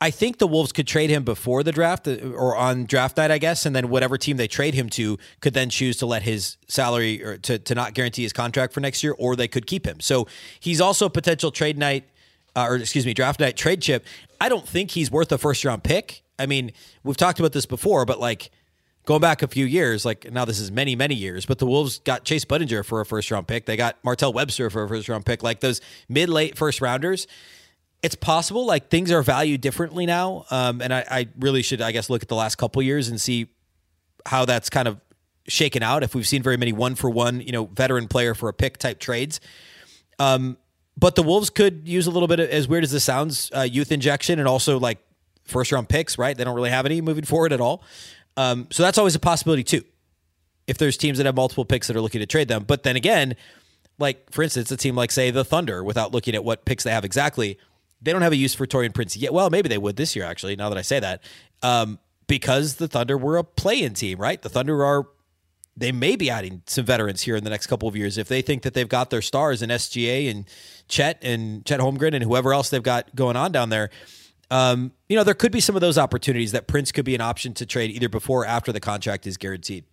I 0.01 0.11
think 0.11 0.39
the 0.39 0.47
Wolves 0.47 0.71
could 0.73 0.87
trade 0.87 1.09
him 1.09 1.23
before 1.23 1.63
the 1.63 1.71
draft 1.71 2.07
uh, 2.07 2.17
or 2.35 2.55
on 2.55 2.85
draft 2.85 3.17
night, 3.17 3.31
I 3.31 3.37
guess, 3.37 3.65
and 3.65 3.75
then 3.75 3.89
whatever 3.89 4.17
team 4.17 4.37
they 4.37 4.47
trade 4.47 4.73
him 4.73 4.89
to 4.91 5.17
could 5.39 5.53
then 5.53 5.69
choose 5.69 5.97
to 5.97 6.05
let 6.05 6.23
his 6.23 6.57
salary 6.67 7.23
or 7.23 7.37
to, 7.37 7.57
to 7.59 7.75
not 7.75 7.93
guarantee 7.93 8.23
his 8.23 8.33
contract 8.33 8.73
for 8.73 8.81
next 8.81 9.03
year, 9.03 9.15
or 9.17 9.35
they 9.35 9.47
could 9.47 9.65
keep 9.65 9.85
him. 9.85 9.99
So 9.99 10.27
he's 10.59 10.81
also 10.81 11.05
a 11.05 11.09
potential 11.09 11.49
trade 11.49 11.77
night, 11.77 12.09
uh, 12.55 12.67
or 12.67 12.75
excuse 12.75 13.05
me, 13.05 13.13
draft 13.13 13.39
night 13.39 13.55
trade 13.55 13.81
chip. 13.81 14.05
I 14.41 14.49
don't 14.49 14.67
think 14.67 14.91
he's 14.91 15.09
worth 15.09 15.31
a 15.31 15.37
first 15.37 15.63
round 15.63 15.83
pick. 15.83 16.23
I 16.37 16.45
mean, 16.45 16.71
we've 17.03 17.17
talked 17.17 17.39
about 17.39 17.53
this 17.53 17.65
before, 17.65 18.05
but 18.05 18.19
like 18.19 18.51
going 19.05 19.21
back 19.21 19.41
a 19.41 19.47
few 19.47 19.65
years, 19.65 20.03
like 20.03 20.29
now 20.31 20.43
this 20.43 20.59
is 20.59 20.71
many, 20.71 20.95
many 20.95 21.15
years, 21.15 21.45
but 21.45 21.59
the 21.59 21.65
Wolves 21.65 21.99
got 21.99 22.25
Chase 22.25 22.43
Budinger 22.43 22.83
for 22.83 22.99
a 22.99 23.05
first 23.05 23.31
round 23.31 23.47
pick. 23.47 23.65
They 23.65 23.77
got 23.77 23.97
Martell 24.03 24.33
Webster 24.33 24.69
for 24.69 24.83
a 24.83 24.89
first 24.89 25.07
round 25.07 25.25
pick. 25.25 25.41
Like 25.41 25.61
those 25.61 25.79
mid 26.09 26.27
late 26.27 26.57
first 26.57 26.81
rounders, 26.81 27.27
it's 28.05 28.13
possible. 28.13 28.67
Like 28.67 28.89
things 28.89 29.11
are 29.11 29.23
valued 29.23 29.61
differently 29.61 30.05
now. 30.05 30.45
Um, 30.51 30.79
and 30.79 30.93
I, 30.93 31.03
I 31.09 31.27
really 31.39 31.63
should, 31.63 31.81
I 31.81 31.91
guess, 31.91 32.07
look 32.07 32.21
at 32.21 32.27
the 32.27 32.35
last 32.35 32.55
couple 32.55 32.79
years 32.83 33.09
and 33.09 33.19
see 33.19 33.47
how 34.27 34.45
that's 34.45 34.69
kind 34.69 34.87
of 34.87 35.01
shaken 35.47 35.81
out. 35.81 36.03
If 36.03 36.13
we've 36.13 36.27
seen 36.27 36.43
very 36.43 36.55
many 36.55 36.71
one 36.71 36.93
for 36.93 37.09
one, 37.09 37.41
you 37.41 37.51
know, 37.51 37.65
veteran 37.65 38.07
player 38.07 38.35
for 38.35 38.47
a 38.47 38.53
pick 38.53 38.77
type 38.77 38.99
trades. 38.99 39.39
Um, 40.19 40.57
but 40.95 41.15
the 41.15 41.23
Wolves 41.23 41.49
could 41.49 41.87
use 41.87 42.05
a 42.05 42.11
little 42.11 42.27
bit 42.27 42.39
of, 42.39 42.47
as 42.49 42.67
weird 42.67 42.83
as 42.83 42.91
this 42.91 43.03
sounds, 43.03 43.49
uh, 43.55 43.61
youth 43.61 43.91
injection 43.91 44.37
and 44.37 44.47
also 44.47 44.79
like 44.79 44.99
first 45.45 45.71
round 45.71 45.89
picks, 45.89 46.19
right? 46.19 46.37
They 46.37 46.43
don't 46.43 46.55
really 46.55 46.69
have 46.69 46.85
any 46.85 47.01
moving 47.01 47.25
forward 47.25 47.53
at 47.53 47.59
all. 47.59 47.83
Um, 48.37 48.67
so 48.69 48.83
that's 48.83 48.99
always 48.99 49.15
a 49.15 49.19
possibility 49.19 49.63
too. 49.63 49.83
If 50.67 50.77
there's 50.77 50.95
teams 50.95 51.17
that 51.17 51.25
have 51.25 51.35
multiple 51.35 51.65
picks 51.65 51.87
that 51.87 51.95
are 51.95 52.01
looking 52.01 52.19
to 52.19 52.27
trade 52.27 52.49
them, 52.49 52.65
but 52.65 52.83
then 52.83 52.95
again, 52.95 53.35
like 53.97 54.31
for 54.31 54.43
instance, 54.43 54.69
a 54.69 54.77
team 54.77 54.95
like 54.95 55.09
say 55.09 55.31
the 55.31 55.43
Thunder, 55.43 55.83
without 55.83 56.11
looking 56.11 56.35
at 56.35 56.43
what 56.43 56.65
picks 56.65 56.83
they 56.83 56.91
have 56.91 57.03
exactly, 57.03 57.57
they 58.05 58.13
don't 58.13 58.21
have 58.21 58.31
a 58.31 58.37
use 58.37 58.53
for 58.53 58.65
Taurean 58.65 58.93
Prince 58.93 59.17
yet. 59.17 59.33
Well, 59.33 59.49
maybe 59.49 59.67
they 59.67 59.77
would 59.77 59.97
this 59.97 60.15
year 60.15 60.25
actually. 60.25 60.55
Now 60.55 60.69
that 60.69 60.77
I 60.77 60.81
say 60.81 60.99
that, 60.99 61.23
um, 61.61 61.99
because 62.27 62.75
the 62.75 62.87
Thunder 62.87 63.17
were 63.17 63.37
a 63.37 63.43
play-in 63.43 63.93
team, 63.93 64.19
right? 64.19 64.41
The 64.41 64.49
Thunder 64.49 64.83
are 64.83 65.07
they 65.77 65.91
may 65.91 66.15
be 66.15 66.29
adding 66.29 66.61
some 66.67 66.85
veterans 66.85 67.23
here 67.23 67.35
in 67.35 67.43
the 67.43 67.49
next 67.49 67.67
couple 67.67 67.89
of 67.89 67.97
years 67.97 68.17
if 68.17 68.29
they 68.29 68.41
think 68.41 68.63
that 68.63 68.73
they've 68.73 68.87
got 68.87 69.09
their 69.09 69.21
stars 69.21 69.61
in 69.61 69.69
SGA 69.69 70.31
and 70.31 70.45
Chet 70.87 71.19
and 71.21 71.65
Chet 71.65 71.81
Holmgren 71.81 72.13
and 72.13 72.23
whoever 72.23 72.53
else 72.53 72.69
they've 72.69 72.81
got 72.81 73.13
going 73.13 73.35
on 73.35 73.51
down 73.51 73.69
there 73.69 73.89
um, 74.51 74.91
you 75.09 75.15
know, 75.15 75.23
there 75.23 75.33
could 75.33 75.51
be 75.51 75.59
some 75.59 75.75
of 75.75 75.81
those 75.81 75.97
opportunities 75.97 76.51
that 76.51 76.67
Prince 76.67 76.91
could 76.91 77.05
be 77.05 77.15
an 77.15 77.21
option 77.21 77.53
to 77.55 77.65
trade 77.65 77.91
either 77.91 78.09
before 78.09 78.43
or 78.43 78.45
after 78.45 78.71
the 78.71 78.79
contract 78.79 79.25
is 79.25 79.37
guaranteed. 79.37 79.85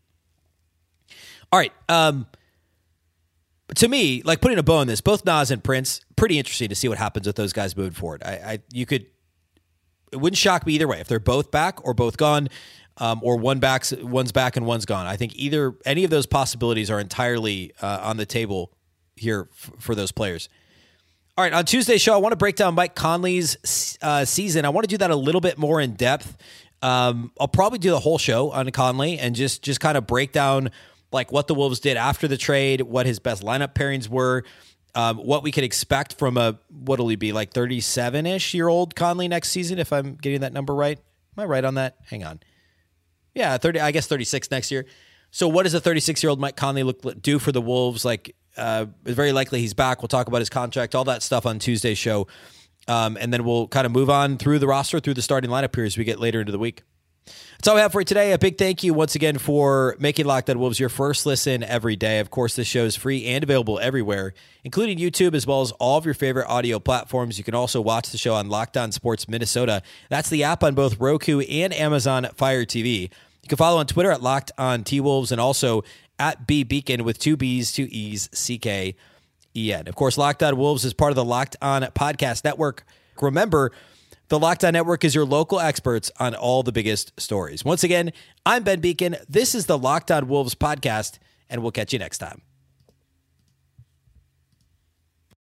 All 1.50 1.58
right. 1.58 1.72
Um, 1.88 2.26
to 3.76 3.88
me, 3.88 4.22
like 4.22 4.40
putting 4.40 4.58
a 4.58 4.62
bow 4.62 4.76
on 4.76 4.86
this, 4.86 5.00
both 5.00 5.24
Naz 5.24 5.50
and 5.50 5.62
Prince, 5.62 6.00
pretty 6.16 6.38
interesting 6.38 6.68
to 6.68 6.74
see 6.74 6.88
what 6.88 6.98
happens 6.98 7.26
with 7.26 7.36
those 7.36 7.52
guys 7.52 7.76
moving 7.76 7.92
forward. 7.92 8.22
I, 8.24 8.32
I 8.32 8.58
you 8.72 8.86
could, 8.86 9.06
it 10.10 10.16
wouldn't 10.16 10.38
shock 10.38 10.66
me 10.66 10.74
either 10.74 10.88
way 10.88 11.00
if 11.00 11.08
they're 11.08 11.20
both 11.20 11.50
back 11.50 11.84
or 11.84 11.94
both 11.94 12.16
gone, 12.16 12.48
um, 12.98 13.20
or 13.22 13.36
one 13.36 13.58
backs, 13.58 13.92
one's 13.92 14.32
back 14.32 14.56
and 14.56 14.66
one's 14.66 14.84
gone. 14.84 15.06
I 15.06 15.16
think 15.16 15.34
either 15.36 15.74
any 15.86 16.04
of 16.04 16.10
those 16.10 16.26
possibilities 16.26 16.90
are 16.90 17.00
entirely 17.00 17.72
uh, 17.80 18.00
on 18.02 18.18
the 18.18 18.26
table 18.26 18.72
here 19.16 19.48
f- 19.52 19.70
for 19.78 19.94
those 19.94 20.12
players. 20.12 20.48
All 21.38 21.44
right, 21.44 21.52
on 21.54 21.64
Tuesday's 21.64 22.02
show, 22.02 22.12
I 22.12 22.18
want 22.18 22.32
to 22.32 22.36
break 22.36 22.56
down 22.56 22.74
Mike 22.74 22.94
Conley's 22.94 23.96
uh, 24.02 24.26
season. 24.26 24.66
I 24.66 24.68
want 24.68 24.84
to 24.84 24.88
do 24.88 24.98
that 24.98 25.10
a 25.10 25.16
little 25.16 25.40
bit 25.40 25.56
more 25.56 25.80
in 25.80 25.94
depth. 25.94 26.36
Um, 26.82 27.32
I'll 27.40 27.48
probably 27.48 27.78
do 27.78 27.90
the 27.90 28.00
whole 28.00 28.18
show 28.18 28.50
on 28.50 28.68
Conley 28.70 29.18
and 29.18 29.34
just 29.34 29.62
just 29.62 29.80
kind 29.80 29.96
of 29.96 30.06
break 30.06 30.32
down 30.32 30.70
like 31.12 31.32
what 31.32 31.46
the 31.46 31.54
Wolves 31.54 31.80
did 31.80 31.96
after 31.96 32.26
the 32.26 32.36
trade, 32.36 32.80
what 32.80 33.06
his 33.06 33.18
best 33.18 33.42
lineup 33.42 33.74
pairings 33.74 34.08
were, 34.08 34.44
um, 34.94 35.18
what 35.18 35.42
we 35.42 35.50
could 35.52 35.64
expect 35.64 36.14
from 36.14 36.36
a 36.36 36.58
what'll 36.68 37.08
he 37.08 37.16
be 37.16 37.32
like 37.32 37.52
thirty 37.52 37.80
seven 37.80 38.26
ish 38.26 38.54
year 38.54 38.68
old 38.68 38.94
Conley 38.94 39.28
next 39.28 39.50
season 39.50 39.78
if 39.78 39.92
I'm 39.92 40.14
getting 40.16 40.40
that 40.40 40.52
number 40.52 40.74
right. 40.74 40.98
Am 41.36 41.42
I 41.42 41.46
right 41.46 41.64
on 41.64 41.74
that? 41.74 41.96
Hang 42.10 42.24
on. 42.24 42.40
Yeah, 43.34 43.56
thirty. 43.56 43.80
I 43.80 43.90
guess 43.90 44.06
thirty 44.06 44.24
six 44.24 44.50
next 44.50 44.70
year. 44.70 44.86
So, 45.34 45.48
what 45.48 45.62
does 45.62 45.72
a 45.72 45.80
36 45.80 46.22
year 46.22 46.30
old 46.30 46.38
Mike 46.38 46.56
Conley 46.56 46.82
look 46.82 47.20
do 47.20 47.38
for 47.38 47.52
the 47.52 47.60
Wolves? 47.62 48.04
Like, 48.04 48.36
uh, 48.56 48.84
very 49.02 49.32
likely 49.32 49.60
he's 49.60 49.72
back. 49.72 50.02
We'll 50.02 50.08
talk 50.08 50.28
about 50.28 50.40
his 50.40 50.50
contract, 50.50 50.94
all 50.94 51.04
that 51.04 51.22
stuff 51.22 51.46
on 51.46 51.58
Tuesday's 51.58 51.96
show. 51.96 52.26
Um, 52.86 53.16
and 53.18 53.32
then 53.32 53.42
we'll 53.42 53.66
kind 53.66 53.86
of 53.86 53.92
move 53.92 54.10
on 54.10 54.36
through 54.36 54.58
the 54.58 54.66
roster, 54.66 55.00
through 55.00 55.14
the 55.14 55.22
starting 55.22 55.50
lineup 55.50 55.74
here 55.74 55.84
as 55.84 55.96
we 55.96 56.04
get 56.04 56.20
later 56.20 56.40
into 56.40 56.52
the 56.52 56.58
week. 56.58 56.82
That's 57.24 57.68
all 57.68 57.76
we 57.76 57.80
have 57.80 57.92
for 57.92 58.00
you 58.00 58.04
today. 58.04 58.32
A 58.32 58.38
big 58.38 58.58
thank 58.58 58.82
you 58.82 58.92
once 58.92 59.14
again 59.14 59.38
for 59.38 59.96
making 60.00 60.26
Locked 60.26 60.50
On 60.50 60.58
Wolves 60.58 60.80
your 60.80 60.88
first 60.88 61.26
listen 61.26 61.62
every 61.62 61.94
day. 61.94 62.18
Of 62.18 62.30
course, 62.30 62.56
this 62.56 62.66
show 62.66 62.84
is 62.84 62.96
free 62.96 63.24
and 63.26 63.44
available 63.44 63.78
everywhere, 63.78 64.34
including 64.64 64.98
YouTube 64.98 65.34
as 65.34 65.46
well 65.46 65.60
as 65.60 65.70
all 65.72 65.96
of 65.98 66.04
your 66.04 66.14
favorite 66.14 66.48
audio 66.48 66.80
platforms. 66.80 67.38
You 67.38 67.44
can 67.44 67.54
also 67.54 67.80
watch 67.80 68.10
the 68.10 68.18
show 68.18 68.34
on 68.34 68.48
Locked 68.48 68.76
On 68.76 68.90
Sports 68.90 69.28
Minnesota. 69.28 69.82
That's 70.10 70.28
the 70.28 70.42
app 70.42 70.64
on 70.64 70.74
both 70.74 70.98
Roku 70.98 71.40
and 71.40 71.72
Amazon 71.72 72.26
Fire 72.34 72.64
TV. 72.64 73.02
You 73.42 73.48
can 73.48 73.58
follow 73.58 73.78
on 73.78 73.86
Twitter 73.86 74.10
at 74.10 74.22
Locked 74.22 74.50
On 74.58 74.82
T 74.82 75.00
Wolves 75.00 75.30
and 75.30 75.40
also 75.40 75.84
at 76.18 76.46
B 76.46 76.64
Beecken 76.64 77.02
with 77.02 77.18
two 77.18 77.36
B's, 77.36 77.72
two 77.72 77.86
E's, 77.90 78.28
C 78.32 78.58
K 78.58 78.96
E 79.54 79.72
N. 79.72 79.86
Of 79.86 79.94
course, 79.94 80.18
Locked 80.18 80.42
On 80.42 80.56
Wolves 80.56 80.84
is 80.84 80.94
part 80.94 81.10
of 81.10 81.16
the 81.16 81.24
Locked 81.24 81.56
On 81.62 81.82
Podcast 81.82 82.42
Network. 82.44 82.84
Remember, 83.20 83.70
the 84.32 84.38
Locked 84.38 84.64
On 84.64 84.72
Network 84.72 85.04
is 85.04 85.14
your 85.14 85.26
local 85.26 85.60
experts 85.60 86.10
on 86.18 86.34
all 86.34 86.62
the 86.62 86.72
biggest 86.72 87.12
stories. 87.20 87.66
Once 87.66 87.84
again, 87.84 88.14
I'm 88.46 88.62
Ben 88.62 88.80
Beecken. 88.80 89.22
This 89.28 89.54
is 89.54 89.66
the 89.66 89.76
Locked 89.76 90.10
On 90.10 90.26
Wolves 90.26 90.54
podcast, 90.54 91.18
and 91.50 91.60
we'll 91.60 91.70
catch 91.70 91.92
you 91.92 91.98
next 91.98 92.16
time. 92.16 92.40